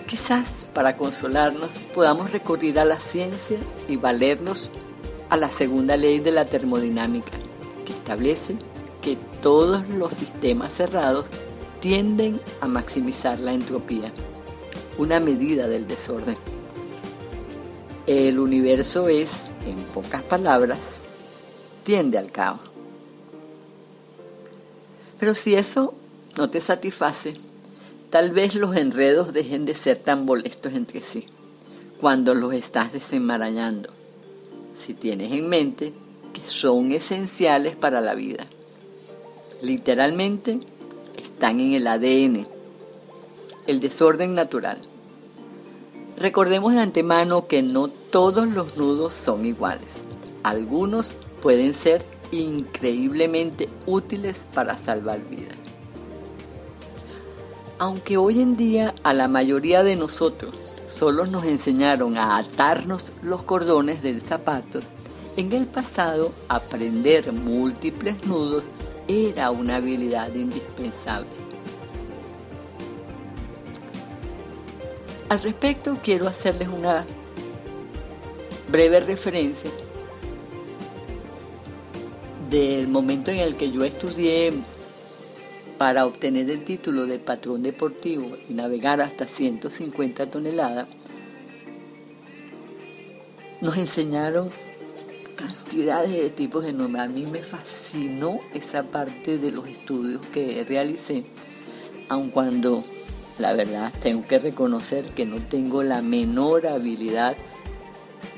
Quizás 0.08 0.66
para 0.74 0.96
consolarnos 0.96 1.80
podamos 1.94 2.32
recurrir 2.32 2.80
a 2.80 2.86
la 2.86 3.00
ciencia 3.00 3.58
y 3.88 3.98
valernos 3.98 4.70
a 5.30 5.38
la 5.38 5.52
segunda 5.52 5.98
ley 5.98 6.20
de 6.20 6.32
la 6.32 6.46
termodinámica, 6.46 7.32
que 7.86 7.94
establece 7.94 8.56
que 9.02 9.18
todos 9.42 9.88
los 9.90 10.14
sistemas 10.14 10.74
cerrados 10.74 11.28
tienden 11.80 12.40
a 12.62 12.68
maximizar 12.68 13.40
la 13.40 13.54
entropía, 13.54 14.12
una 14.98 15.20
medida 15.20 15.68
del 15.68 15.88
desorden. 15.88 16.38
El 18.06 18.40
universo 18.40 19.10
es, 19.10 19.32
en 19.66 19.78
pocas 19.94 20.24
palabras, 20.24 20.80
tiende 21.88 22.18
al 22.18 22.34
caos. 22.34 22.60
Pero 25.18 25.36
si 25.36 25.56
eso 25.56 25.94
no 26.38 26.50
te 26.50 26.60
satisface, 26.60 27.36
tal 28.10 28.32
vez 28.32 28.56
los 28.56 28.76
enredos 28.76 29.32
dejen 29.32 29.64
de 29.64 29.74
ser 29.74 29.98
tan 29.98 30.26
molestos 30.26 30.74
entre 30.74 31.02
sí 31.02 31.28
cuando 32.02 32.34
los 32.34 32.54
estás 32.54 32.92
desenmarañando, 32.92 33.90
si 34.76 34.94
tienes 34.96 35.32
en 35.32 35.48
mente 35.48 35.94
que 36.34 36.44
son 36.44 36.92
esenciales 36.92 37.78
para 37.78 38.02
la 38.02 38.16
vida. 38.16 38.46
Literalmente 39.62 40.60
están 41.16 41.62
en 41.62 41.72
el 41.72 41.88
ADN, 41.88 42.48
el 43.66 43.80
desorden 43.80 44.36
natural. 44.36 44.78
Recordemos 46.18 46.74
de 46.74 46.82
antemano 46.82 47.48
que 47.48 47.62
no 47.62 47.88
todos 47.88 48.46
los 48.50 48.76
nudos 48.76 49.14
son 49.14 49.46
iguales. 49.46 50.02
Algunos 50.44 51.16
pueden 51.42 51.74
ser 51.74 52.06
increíblemente 52.32 53.70
útiles 53.86 54.48
para 54.54 54.78
salvar 54.78 55.20
vidas. 55.30 55.56
Aunque 57.80 58.18
hoy 58.18 58.42
en 58.42 58.58
día 58.58 58.96
a 59.04 59.14
la 59.14 59.28
mayoría 59.28 59.84
de 59.84 59.96
nosotros 59.96 60.56
solo 60.88 61.26
nos 61.26 61.46
enseñaron 61.46 62.18
a 62.18 62.38
atarnos 62.38 63.12
los 63.22 63.44
cordones 63.44 64.02
del 64.02 64.22
zapato, 64.22 64.80
en 65.36 65.54
el 65.54 65.68
pasado 65.68 66.34
aprender 66.50 67.32
múltiples 67.32 68.26
nudos 68.26 68.70
era 69.08 69.52
una 69.52 69.76
habilidad 69.76 70.34
indispensable. 70.34 71.30
Al 75.30 75.42
respecto 75.42 75.98
quiero 76.02 76.28
hacerles 76.28 76.70
una 76.70 77.06
breve 78.72 79.02
referencia 79.02 79.70
del 82.50 82.88
momento 82.88 83.32
en 83.32 83.40
el 83.40 83.56
que 83.56 83.72
yo 83.72 83.84
estudié 83.84 84.54
para 85.78 86.06
obtener 86.06 86.50
el 86.50 86.64
título 86.64 87.06
de 87.06 87.20
patrón 87.20 87.64
deportivo 87.64 88.36
y 88.50 88.54
navegar 88.54 89.02
hasta 89.02 89.26
150 89.26 90.26
toneladas, 90.28 90.88
nos 93.62 93.78
enseñaron 93.78 94.50
cantidades 95.36 96.12
de 96.12 96.30
tipos 96.30 96.64
de 96.64 96.74
nombres. 96.74 97.04
A 97.04 97.08
mí 97.08 97.26
me 97.26 97.42
fascinó 97.42 98.40
esa 98.54 98.84
parte 98.84 99.38
de 99.38 99.52
los 99.52 99.68
estudios 99.68 100.26
que 100.28 100.66
realicé, 100.68 101.26
aun 102.10 102.30
cuando 102.32 102.84
la 103.38 103.54
verdad 103.54 103.94
tengo 104.02 104.26
que 104.28 104.40
reconocer 104.40 105.06
que 105.10 105.26
no 105.26 105.38
tengo 105.38 105.84
la 105.84 106.02
menor 106.02 106.66
habilidad 106.68 107.36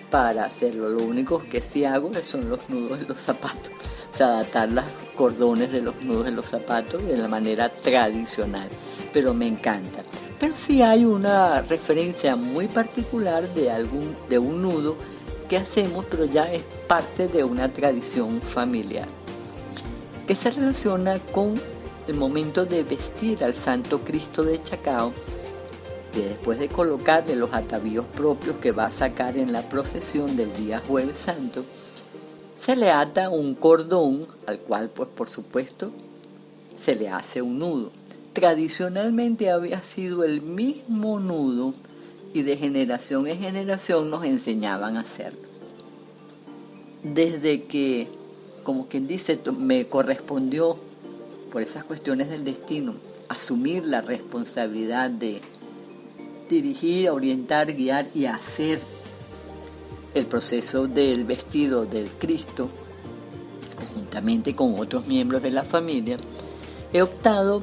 para 0.09 0.45
hacerlo. 0.45 0.89
Lo 0.89 1.03
único 1.03 1.43
que 1.49 1.61
sí 1.61 1.85
hago 1.85 2.11
son 2.25 2.49
los 2.49 2.69
nudos 2.69 2.99
de 2.99 3.07
los 3.07 3.21
zapatos, 3.21 3.71
o 4.11 4.15
sea, 4.15 4.27
adaptar 4.27 4.71
los 4.71 4.85
cordones 5.15 5.71
de 5.71 5.81
los 5.81 6.01
nudos 6.01 6.25
de 6.25 6.31
los 6.31 6.45
zapatos 6.45 7.05
de 7.05 7.17
la 7.17 7.27
manera 7.27 7.69
tradicional, 7.69 8.69
pero 9.13 9.33
me 9.33 9.47
encanta. 9.47 10.03
Pero 10.39 10.53
sí 10.55 10.81
hay 10.81 11.03
una 11.05 11.61
referencia 11.61 12.35
muy 12.35 12.67
particular 12.67 13.53
de 13.53 13.69
algún 13.71 14.15
de 14.29 14.39
un 14.39 14.61
nudo 14.61 14.95
que 15.49 15.57
hacemos, 15.57 16.05
pero 16.09 16.25
ya 16.25 16.43
es 16.51 16.63
parte 16.87 17.27
de 17.27 17.43
una 17.43 17.73
tradición 17.73 18.41
familiar, 18.41 19.07
que 20.27 20.35
se 20.35 20.51
relaciona 20.51 21.19
con 21.19 21.59
el 22.07 22.15
momento 22.15 22.65
de 22.65 22.83
vestir 22.83 23.43
al 23.43 23.55
Santo 23.55 23.99
Cristo 23.99 24.43
de 24.43 24.61
Chacao 24.63 25.11
que 26.13 26.21
después 26.21 26.59
de 26.59 26.67
colocarle 26.67 27.35
los 27.35 27.53
atavíos 27.53 28.05
propios 28.05 28.55
que 28.57 28.71
va 28.71 28.85
a 28.85 28.91
sacar 28.91 29.37
en 29.37 29.51
la 29.51 29.61
procesión 29.63 30.35
del 30.35 30.53
día 30.53 30.81
jueves 30.87 31.19
santo, 31.19 31.65
se 32.59 32.75
le 32.75 32.91
ata 32.91 33.29
un 33.29 33.55
cordón 33.55 34.27
al 34.45 34.59
cual 34.59 34.89
pues 34.89 35.09
por 35.09 35.29
supuesto 35.29 35.91
se 36.83 36.95
le 36.95 37.09
hace 37.09 37.41
un 37.41 37.59
nudo. 37.59 37.91
Tradicionalmente 38.33 39.49
había 39.49 39.81
sido 39.81 40.23
el 40.23 40.41
mismo 40.41 41.19
nudo 41.19 41.73
y 42.33 42.43
de 42.43 42.57
generación 42.57 43.27
en 43.27 43.39
generación 43.39 44.09
nos 44.09 44.23
enseñaban 44.23 44.97
a 44.97 45.01
hacerlo. 45.01 45.39
Desde 47.03 47.63
que, 47.63 48.07
como 48.63 48.87
quien 48.87 49.07
dice, 49.07 49.39
me 49.57 49.87
correspondió 49.87 50.77
por 51.51 51.61
esas 51.61 51.83
cuestiones 51.83 52.29
del 52.29 52.43
destino 52.43 52.93
asumir 53.29 53.85
la 53.85 54.01
responsabilidad 54.01 55.09
de 55.09 55.41
dirigir, 56.49 57.09
orientar, 57.09 57.73
guiar 57.73 58.07
y 58.13 58.25
hacer 58.25 58.79
el 60.13 60.25
proceso 60.25 60.87
del 60.87 61.23
vestido 61.23 61.85
del 61.85 62.09
Cristo, 62.11 62.69
conjuntamente 63.75 64.55
con 64.55 64.79
otros 64.79 65.07
miembros 65.07 65.41
de 65.41 65.51
la 65.51 65.63
familia, 65.63 66.17
he 66.93 67.01
optado 67.01 67.61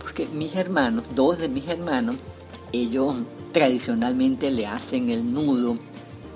porque 0.00 0.26
mis 0.26 0.54
hermanos, 0.56 1.04
dos 1.14 1.38
de 1.38 1.48
mis 1.48 1.68
hermanos, 1.68 2.16
ellos 2.72 3.16
tradicionalmente 3.52 4.50
le 4.50 4.66
hacen 4.66 5.10
el 5.10 5.32
nudo 5.32 5.76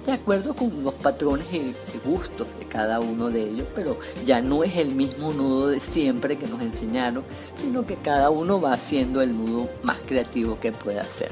de 0.06 0.12
acuerdo 0.12 0.54
con 0.54 0.84
los 0.84 0.94
patrones 0.94 1.46
y 1.52 1.74
gustos 2.06 2.58
de 2.58 2.66
cada 2.66 3.00
uno 3.00 3.30
de 3.30 3.44
ellos, 3.44 3.66
pero 3.74 3.98
ya 4.26 4.42
no 4.42 4.62
es 4.62 4.76
el 4.76 4.94
mismo 4.94 5.32
nudo 5.32 5.68
de 5.68 5.80
siempre 5.80 6.36
que 6.36 6.46
nos 6.46 6.60
enseñaron, 6.60 7.24
sino 7.56 7.86
que 7.86 7.96
cada 7.96 8.28
uno 8.28 8.60
va 8.60 8.74
haciendo 8.74 9.22
el 9.22 9.36
nudo 9.36 9.70
más 9.82 9.96
creativo 10.06 10.58
que 10.60 10.72
pueda 10.72 11.02
hacer. 11.02 11.30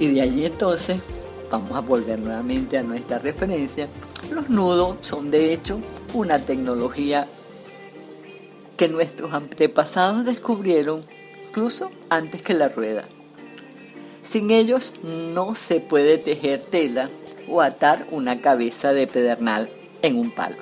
Y 0.00 0.08
de 0.08 0.22
allí 0.22 0.46
entonces 0.46 0.98
vamos 1.50 1.72
a 1.72 1.80
volver 1.80 2.18
nuevamente 2.18 2.78
a 2.78 2.82
nuestra 2.82 3.18
referencia. 3.18 3.88
Los 4.30 4.48
nudos 4.50 4.96
son 5.02 5.30
de 5.30 5.52
hecho 5.52 5.78
una 6.12 6.38
tecnología 6.38 7.26
que 8.76 8.88
nuestros 8.88 9.32
antepasados 9.32 10.24
descubrieron 10.24 11.04
incluso 11.46 11.90
antes 12.10 12.42
que 12.42 12.54
la 12.54 12.68
rueda. 12.68 13.04
Sin 14.24 14.50
ellos 14.50 14.92
no 15.02 15.54
se 15.54 15.80
puede 15.80 16.18
tejer 16.18 16.62
tela 16.62 17.10
o 17.48 17.60
atar 17.60 18.06
una 18.10 18.40
cabeza 18.40 18.92
de 18.92 19.06
pedernal 19.06 19.70
en 20.02 20.18
un 20.18 20.30
palo. 20.30 20.56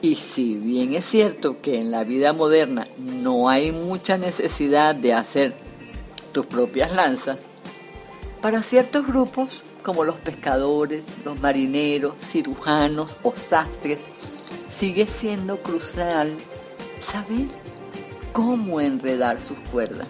Y 0.00 0.16
si 0.16 0.56
bien 0.56 0.94
es 0.94 1.04
cierto 1.04 1.60
que 1.60 1.78
en 1.78 1.90
la 1.90 2.04
vida 2.04 2.32
moderna 2.32 2.88
no 2.98 3.48
hay 3.48 3.72
mucha 3.72 4.18
necesidad 4.18 4.94
de 4.94 5.14
hacer 5.14 5.54
tus 6.32 6.46
propias 6.46 6.92
lanzas, 6.92 7.38
para 8.42 8.64
ciertos 8.64 9.06
grupos 9.06 9.62
como 9.84 10.02
los 10.04 10.16
pescadores, 10.16 11.04
los 11.24 11.40
marineros, 11.40 12.14
cirujanos 12.18 13.16
o 13.22 13.34
sastres, 13.36 14.00
sigue 14.76 15.06
siendo 15.06 15.62
crucial 15.62 16.36
saber 17.00 17.46
cómo 18.32 18.80
enredar 18.80 19.40
sus 19.40 19.58
cuerdas. 19.70 20.08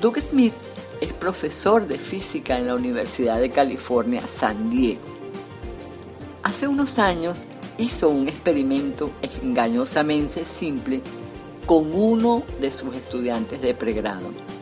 Doug 0.00 0.20
Smith 0.20 0.52
es 1.00 1.12
profesor 1.14 1.86
de 1.86 1.98
física 1.98 2.58
en 2.58 2.66
la 2.66 2.74
Universidad 2.74 3.40
de 3.40 3.48
California, 3.48 4.22
San 4.28 4.68
Diego. 4.68 5.00
Hace 6.42 6.68
unos 6.68 6.98
años 6.98 7.44
hizo 7.78 8.10
un 8.10 8.28
experimento 8.28 9.10
engañosamente 9.42 10.44
simple 10.44 11.00
con 11.64 11.94
uno 11.94 12.42
de 12.60 12.70
sus 12.70 12.94
estudiantes 12.94 13.62
de 13.62 13.74
pregrado. 13.74 14.57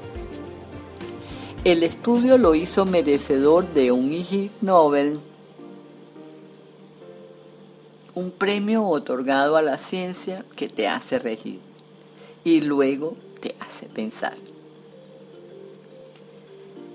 El 1.66 1.82
estudio 1.82 2.38
lo 2.38 2.54
hizo 2.54 2.84
merecedor 2.84 3.66
de 3.74 3.90
un 3.90 4.12
Ig 4.12 4.52
Nobel, 4.60 5.18
un 8.14 8.30
premio 8.30 8.86
otorgado 8.86 9.56
a 9.56 9.62
la 9.62 9.76
ciencia 9.76 10.44
que 10.54 10.68
te 10.68 10.86
hace 10.86 11.18
regir 11.18 11.58
y 12.44 12.60
luego 12.60 13.16
te 13.40 13.56
hace 13.58 13.86
pensar. 13.86 14.34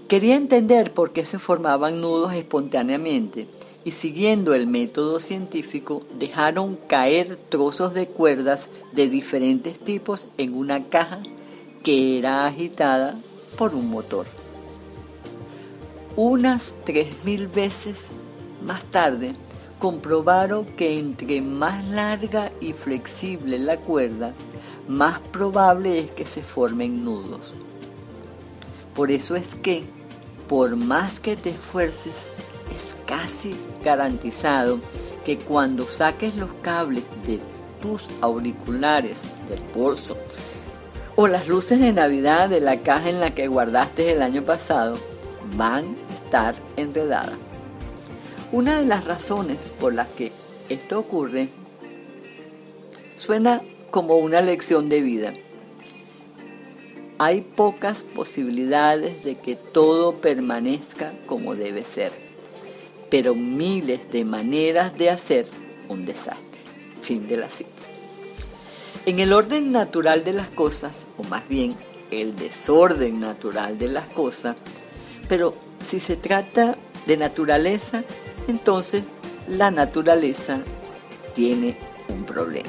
Quería 0.07 0.37
entender 0.37 0.93
por 0.93 1.11
qué 1.11 1.25
se 1.25 1.37
formaban 1.37 1.99
nudos 1.99 2.33
espontáneamente 2.33 3.47
y 3.83 3.91
siguiendo 3.91 4.53
el 4.53 4.67
método 4.67 5.19
científico 5.19 6.03
dejaron 6.17 6.77
caer 6.87 7.35
trozos 7.35 7.93
de 7.93 8.07
cuerdas 8.07 8.61
de 8.93 9.09
diferentes 9.09 9.77
tipos 9.77 10.29
en 10.37 10.55
una 10.55 10.85
caja 10.85 11.21
que 11.83 12.17
era 12.17 12.45
agitada 12.47 13.19
por 13.57 13.75
un 13.75 13.89
motor. 13.89 14.40
Unas 16.17 16.73
3.000 16.85 17.49
veces 17.51 17.95
más 18.65 18.83
tarde 18.83 19.33
comprobaron 19.79 20.65
que 20.65 20.99
entre 20.99 21.41
más 21.41 21.87
larga 21.87 22.51
y 22.59 22.73
flexible 22.73 23.57
la 23.57 23.77
cuerda, 23.77 24.33
más 24.89 25.19
probable 25.19 25.99
es 25.99 26.11
que 26.11 26.25
se 26.25 26.43
formen 26.43 27.05
nudos. 27.05 27.53
Por 28.93 29.09
eso 29.09 29.37
es 29.37 29.47
que, 29.63 29.85
por 30.49 30.75
más 30.75 31.21
que 31.21 31.37
te 31.37 31.51
esfuerces, 31.51 32.13
es 32.75 32.93
casi 33.05 33.55
garantizado 33.83 34.79
que 35.25 35.37
cuando 35.37 35.87
saques 35.87 36.35
los 36.35 36.49
cables 36.61 37.05
de 37.25 37.39
tus 37.81 38.05
auriculares 38.19 39.17
del 39.49 39.61
bolso 39.73 40.17
o 41.15 41.27
las 41.27 41.47
luces 41.47 41.79
de 41.79 41.93
Navidad 41.93 42.49
de 42.49 42.59
la 42.59 42.81
caja 42.81 43.09
en 43.09 43.19
la 43.21 43.33
que 43.33 43.47
guardaste 43.47 44.11
el 44.11 44.21
año 44.21 44.43
pasado, 44.43 44.97
van 45.55 45.95
a 46.09 46.13
estar 46.13 46.55
enredadas. 46.77 47.37
Una 48.51 48.79
de 48.79 48.85
las 48.85 49.05
razones 49.05 49.59
por 49.79 49.93
las 49.93 50.07
que 50.09 50.31
esto 50.69 50.99
ocurre 50.99 51.49
suena 53.15 53.61
como 53.91 54.17
una 54.17 54.41
lección 54.41 54.89
de 54.89 55.01
vida. 55.01 55.33
Hay 57.17 57.41
pocas 57.41 58.03
posibilidades 58.03 59.23
de 59.23 59.35
que 59.35 59.55
todo 59.55 60.15
permanezca 60.15 61.13
como 61.27 61.55
debe 61.55 61.83
ser, 61.83 62.11
pero 63.09 63.35
miles 63.35 64.11
de 64.11 64.25
maneras 64.25 64.97
de 64.97 65.11
hacer 65.11 65.45
un 65.87 66.05
desastre. 66.05 66.41
Fin 67.01 67.27
de 67.27 67.37
la 67.37 67.49
cita. 67.49 67.69
En 69.05 69.19
el 69.19 69.33
orden 69.33 69.71
natural 69.71 70.23
de 70.23 70.33
las 70.33 70.49
cosas, 70.49 71.05
o 71.17 71.23
más 71.23 71.47
bien 71.47 71.75
el 72.11 72.35
desorden 72.35 73.19
natural 73.19 73.77
de 73.77 73.87
las 73.87 74.07
cosas, 74.07 74.55
pero 75.31 75.53
si 75.81 76.01
se 76.01 76.17
trata 76.17 76.75
de 77.07 77.15
naturaleza, 77.15 78.03
entonces 78.49 79.05
la 79.47 79.71
naturaleza 79.71 80.59
tiene 81.33 81.77
un 82.09 82.25
problema. 82.25 82.67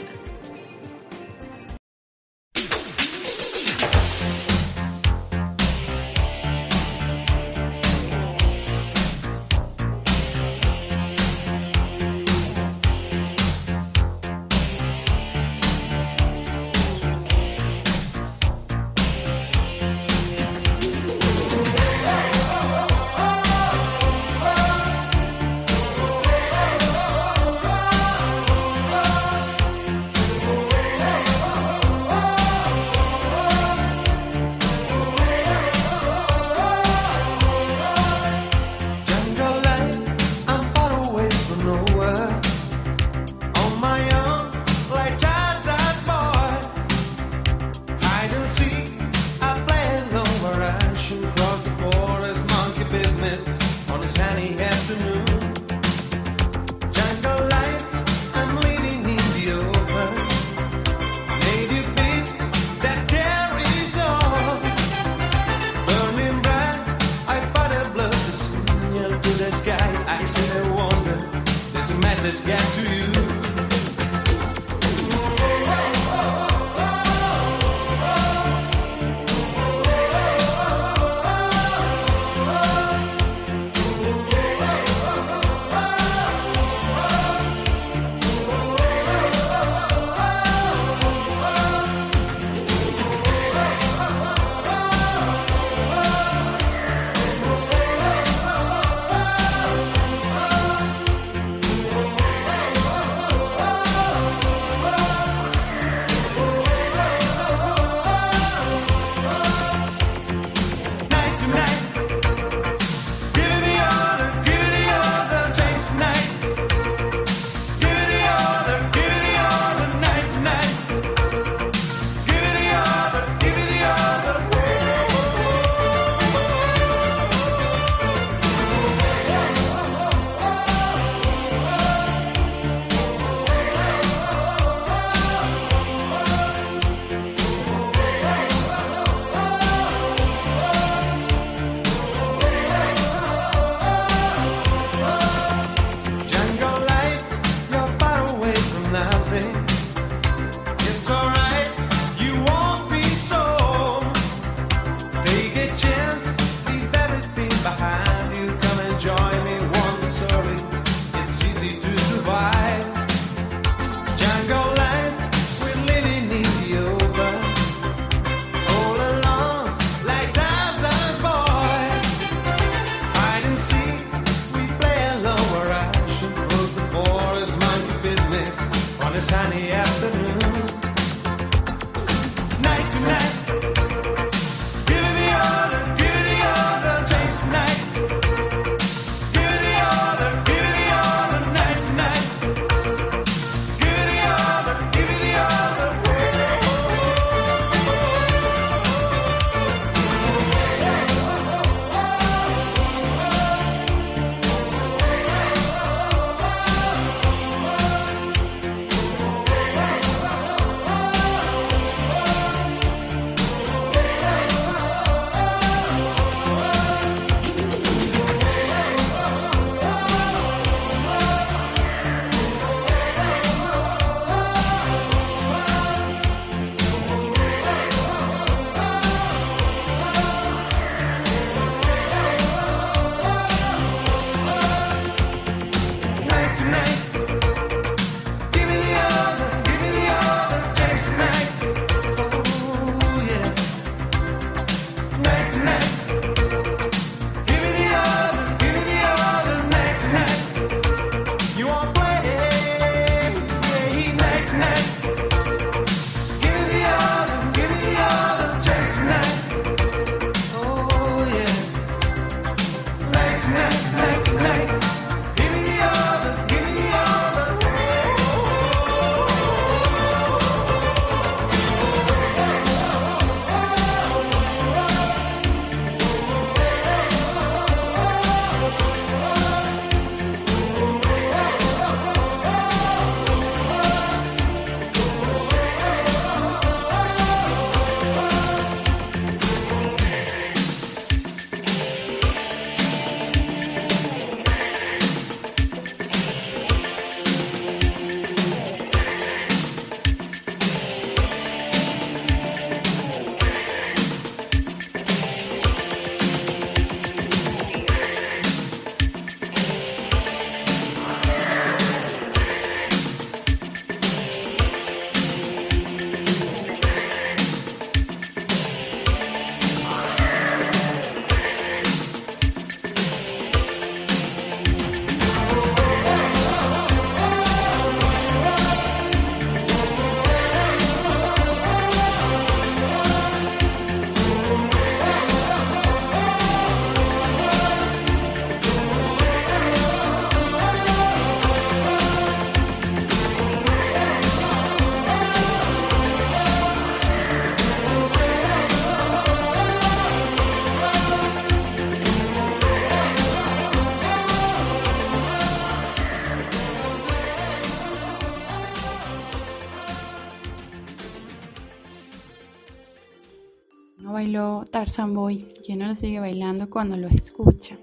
Tarzan 364.82 365.14
Boy, 365.14 365.54
quien 365.64 365.78
no 365.78 365.86
lo 365.86 365.94
sigue 365.94 366.18
bailando 366.18 366.68
cuando 366.68 366.96
lo 366.96 367.06
escucha. 367.06 367.78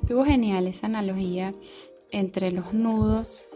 Estuvo 0.00 0.24
genial 0.24 0.68
esa 0.68 0.86
analogía 0.86 1.52
entre 2.12 2.52
los 2.52 2.72
nudos, 2.72 3.48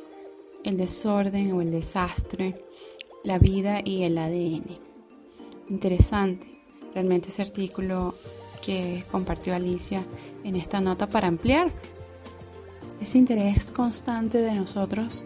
el 0.65 0.77
desorden 0.77 1.53
o 1.53 1.61
el 1.61 1.71
desastre, 1.71 2.65
la 3.23 3.39
vida 3.39 3.83
y 3.85 4.03
el 4.03 4.19
ADN. 4.19 4.81
Interesante 5.69 6.61
realmente 6.93 7.29
ese 7.29 7.43
artículo 7.43 8.17
que 8.61 9.05
compartió 9.13 9.55
Alicia 9.55 10.05
en 10.43 10.57
esta 10.57 10.81
nota 10.81 11.09
para 11.09 11.29
ampliar 11.29 11.71
ese 13.01 13.19
interés 13.19 13.71
constante 13.71 14.39
de 14.39 14.55
nosotros 14.55 15.25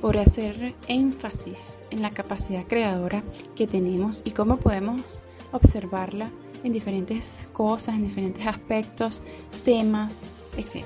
por 0.00 0.18
hacer 0.18 0.74
énfasis 0.88 1.78
en 1.92 2.02
la 2.02 2.10
capacidad 2.10 2.66
creadora 2.66 3.22
que 3.54 3.68
tenemos 3.68 4.22
y 4.24 4.32
cómo 4.32 4.56
podemos 4.56 5.22
observarla 5.52 6.30
en 6.64 6.72
diferentes 6.72 7.48
cosas, 7.52 7.94
en 7.94 8.02
diferentes 8.04 8.46
aspectos, 8.46 9.22
temas, 9.64 10.20
etc. 10.56 10.84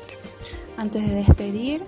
Antes 0.77 1.07
de 1.07 1.15
despedir, 1.15 1.83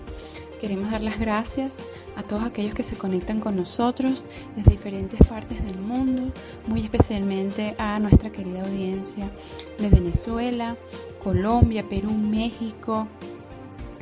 queremos 0.60 0.90
dar 0.90 1.02
las 1.02 1.18
gracias 1.18 1.84
a 2.16 2.22
todos 2.22 2.44
aquellos 2.44 2.74
que 2.74 2.82
se 2.82 2.96
conectan 2.96 3.40
con 3.40 3.56
nosotros 3.56 4.24
desde 4.56 4.70
diferentes 4.70 5.20
partes 5.26 5.64
del 5.64 5.78
mundo, 5.78 6.32
muy 6.66 6.82
especialmente 6.82 7.74
a 7.78 7.98
nuestra 7.98 8.30
querida 8.30 8.62
audiencia 8.62 9.30
de 9.78 9.90
Venezuela, 9.90 10.76
Colombia, 11.22 11.84
Perú, 11.88 12.10
México, 12.12 13.06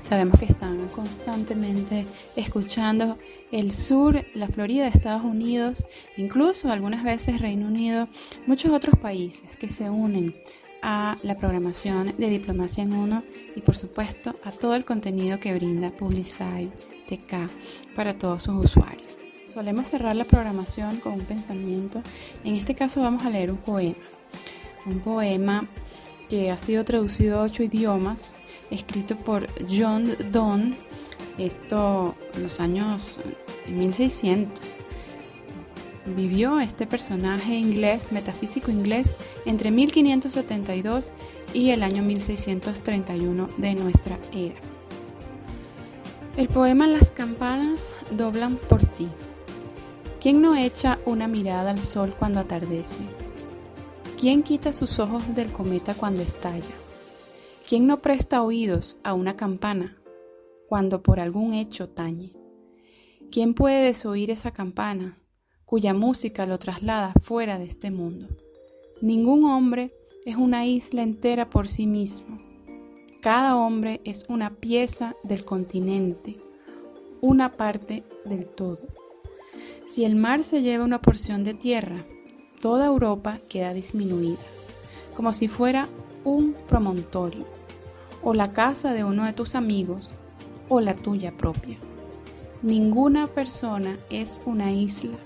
Sabemos 0.05 0.39
que 0.39 0.45
están 0.45 0.87
constantemente 0.89 2.05
escuchando 2.37 3.17
el 3.51 3.73
sur, 3.73 4.23
la 4.35 4.49
Florida 4.49 4.87
Estados 4.87 5.25
Unidos, 5.25 5.83
incluso 6.19 6.71
algunas 6.71 7.03
veces 7.03 7.41
Reino 7.41 7.69
Unido, 7.69 8.09
muchos 8.47 8.71
otros 8.71 8.99
países 8.99 9.49
que 9.57 9.71
se 9.71 9.89
unen 9.89 10.37
a 10.83 11.17
la 11.23 11.39
programación 11.39 12.15
de 12.19 12.29
Diplomacia 12.29 12.85
en 12.85 12.93
Uno 12.93 13.23
y 13.57 13.63
por 13.63 13.79
supuesto 13.79 14.37
a 14.45 14.53
todo 14.53 14.75
el 14.75 14.85
contenido 14.85 15.41
que 15.41 15.55
brinda 15.55 15.91
Publicite 15.91 16.71
TK 17.09 17.95
para 17.97 18.19
todos 18.19 18.43
sus 18.43 18.67
usuarios. 18.67 19.17
Solemos 19.55 19.89
cerrar 19.89 20.17
la 20.17 20.27
programación 20.27 21.01
con 21.01 21.15
un 21.15 21.21
pensamiento. 21.23 22.03
En 22.45 22.57
este 22.57 22.75
caso 22.75 23.01
vamos 23.01 23.25
a 23.25 23.31
leer 23.31 23.51
un 23.51 23.57
poema. 23.57 23.97
Un 24.85 25.01
poema 25.01 25.67
que 26.29 26.51
ha 26.51 26.59
sido 26.59 26.85
traducido 26.85 27.41
a 27.41 27.45
ocho 27.45 27.63
idiomas 27.63 28.37
escrito 28.71 29.17
por 29.17 29.47
John 29.69 30.17
Donne, 30.31 30.77
esto 31.39 32.15
en 32.35 32.43
los 32.43 32.61
años 32.61 33.19
1600. 33.69 34.61
Vivió 36.07 36.61
este 36.61 36.87
personaje 36.87 37.55
inglés, 37.55 38.12
metafísico 38.12 38.71
inglés, 38.71 39.17
entre 39.47 39.71
1572 39.71 41.11
y 41.55 41.71
el 41.71 41.83
año 41.83 42.03
1631 42.03 43.49
de 43.57 43.75
nuestra 43.75 44.19
era. 44.33 44.57
El 46.37 46.49
poema 46.49 46.87
Las 46.87 47.11
campanas 47.11 47.95
doblan 48.11 48.57
por 48.57 48.85
ti. 48.85 49.09
¿Quién 50.21 50.43
no 50.43 50.57
echa 50.57 50.99
una 51.07 51.29
mirada 51.29 51.71
al 51.71 51.83
sol 51.83 52.15
cuando 52.19 52.41
atardece? 52.41 53.01
¿Quién 54.19 54.43
quita 54.43 54.73
sus 54.73 54.99
ojos 54.99 55.35
del 55.35 55.51
cometa 55.53 55.95
cuando 55.95 56.23
estalla? 56.23 56.84
¿Quién 57.67 57.87
no 57.87 58.03
presta 58.03 58.43
oídos 58.43 58.99
a 59.05 59.15
una 59.15 59.37
campana 59.37 59.97
cuando 60.69 61.03
por 61.03 61.19
algún 61.19 61.55
hecho 61.55 61.89
tañe? 61.89 62.35
¿Quién 63.33 63.55
puede 63.55 63.87
desoír 63.87 64.31
esa 64.31 64.51
campana, 64.51 65.19
cuya 65.65 65.95
música 65.95 66.45
lo 66.45 66.59
traslada 66.59 67.15
fuera 67.23 67.59
de 67.59 67.65
este 67.65 67.91
mundo? 67.91 68.29
Ningún 69.01 69.47
hombre 69.47 69.95
es 70.27 70.37
una 70.37 70.67
isla 70.67 71.03
entera 71.03 71.49
por 71.49 71.71
sí 71.71 71.87
mismo. 71.87 72.39
Cada 73.23 73.57
hombre 73.57 74.03
es 74.05 74.27
una 74.29 74.51
pieza 74.51 75.17
del 75.23 75.47
continente, 75.47 76.37
una 77.23 77.57
parte 77.57 78.05
del 78.27 78.45
todo. 78.45 78.83
Si 79.87 80.05
el 80.05 80.17
mar 80.17 80.45
se 80.45 80.61
lleva 80.61 80.85
una 80.85 81.01
porción 81.01 81.45
de 81.45 81.55
tierra, 81.55 82.05
toda 82.61 82.85
Europa 82.85 83.41
queda 83.49 83.73
disminuida, 83.73 84.37
como 85.17 85.33
si 85.33 85.49
fuera 85.49 85.89
un 86.25 86.55
promontorio, 86.68 87.45
o 88.22 88.35
la 88.35 88.53
casa 88.53 88.93
de 88.93 89.05
uno 89.05 89.25
de 89.25 89.33
tus 89.33 89.55
amigos, 89.55 90.12
o 90.68 90.81
la 90.81 90.95
tuya 90.95 91.33
propia. 91.33 91.77
Ninguna 92.62 93.27
persona 93.27 93.99
es 94.09 94.41
una 94.47 94.72
isla. 94.72 95.16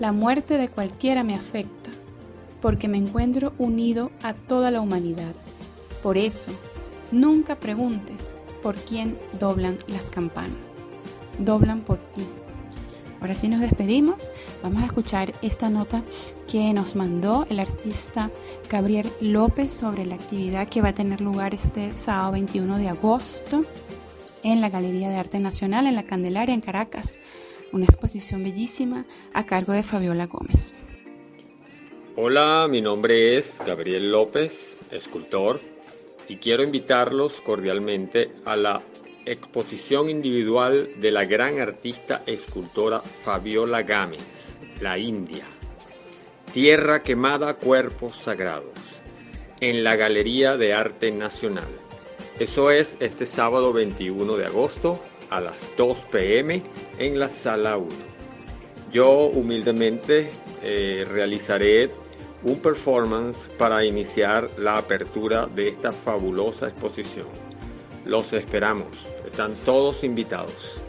La 0.00 0.12
muerte 0.12 0.56
de 0.56 0.68
cualquiera 0.68 1.22
me 1.22 1.34
afecta, 1.34 1.90
porque 2.62 2.88
me 2.88 2.98
encuentro 2.98 3.52
unido 3.58 4.10
a 4.22 4.32
toda 4.32 4.70
la 4.70 4.80
humanidad. 4.80 5.34
Por 6.02 6.16
eso, 6.16 6.50
nunca 7.12 7.56
preguntes 7.56 8.34
por 8.62 8.76
quién 8.76 9.18
doblan 9.38 9.78
las 9.86 10.10
campanas. 10.10 10.56
Doblan 11.38 11.80
por 11.80 11.98
ti. 11.98 12.24
Ahora 13.20 13.34
sí 13.34 13.48
nos 13.48 13.60
despedimos. 13.60 14.30
Vamos 14.62 14.82
a 14.82 14.86
escuchar 14.86 15.32
esta 15.42 15.70
nota 15.70 16.02
que 16.46 16.72
nos 16.72 16.96
mandó 16.96 17.46
el 17.48 17.60
artista 17.60 18.30
Gabriel 18.70 19.10
López 19.20 19.72
sobre 19.72 20.04
la 20.04 20.16
actividad 20.16 20.68
que 20.68 20.82
va 20.82 20.88
a 20.88 20.94
tener 20.94 21.20
lugar 21.20 21.54
este 21.54 21.96
sábado 21.96 22.32
21 22.32 22.78
de 22.78 22.88
agosto 22.88 23.64
en 24.42 24.60
la 24.60 24.70
Galería 24.70 25.08
de 25.08 25.16
Arte 25.16 25.40
Nacional 25.40 25.86
en 25.86 25.96
la 25.96 26.04
Candelaria 26.04 26.54
en 26.54 26.60
Caracas. 26.60 27.18
Una 27.72 27.84
exposición 27.84 28.44
bellísima 28.44 29.06
a 29.32 29.44
cargo 29.44 29.72
de 29.72 29.82
Fabiola 29.82 30.26
Gómez. 30.26 30.74
Hola, 32.16 32.66
mi 32.70 32.80
nombre 32.80 33.36
es 33.36 33.58
Gabriel 33.66 34.10
López, 34.10 34.76
escultor, 34.90 35.60
y 36.28 36.36
quiero 36.36 36.62
invitarlos 36.62 37.40
cordialmente 37.40 38.30
a 38.44 38.56
la 38.56 38.82
exposición 39.26 40.08
individual 40.08 40.88
de 40.96 41.10
la 41.10 41.24
gran 41.24 41.58
artista 41.58 42.22
escultora 42.26 43.00
Fabiola 43.00 43.82
Gámez, 43.82 44.56
la 44.80 44.98
India. 44.98 45.44
Tierra 46.52 47.02
quemada, 47.02 47.54
cuerpos 47.54 48.16
sagrados, 48.16 48.72
en 49.60 49.84
la 49.84 49.96
Galería 49.96 50.56
de 50.56 50.72
Arte 50.72 51.10
Nacional. 51.10 51.68
Eso 52.38 52.70
es 52.70 52.96
este 53.00 53.26
sábado 53.26 53.72
21 53.72 54.36
de 54.36 54.46
agosto 54.46 55.02
a 55.28 55.40
las 55.40 55.56
2 55.76 56.04
pm 56.12 56.62
en 56.98 57.18
la 57.18 57.28
sala 57.28 57.76
1. 57.76 57.88
Yo 58.92 59.26
humildemente 59.26 60.30
eh, 60.62 61.04
realizaré 61.10 61.90
un 62.42 62.60
performance 62.60 63.48
para 63.58 63.84
iniciar 63.84 64.48
la 64.58 64.78
apertura 64.78 65.46
de 65.46 65.68
esta 65.68 65.90
fabulosa 65.90 66.68
exposición. 66.68 67.45
Los 68.06 68.32
esperamos, 68.34 68.86
están 69.26 69.56
todos 69.64 70.04
invitados. 70.04 70.80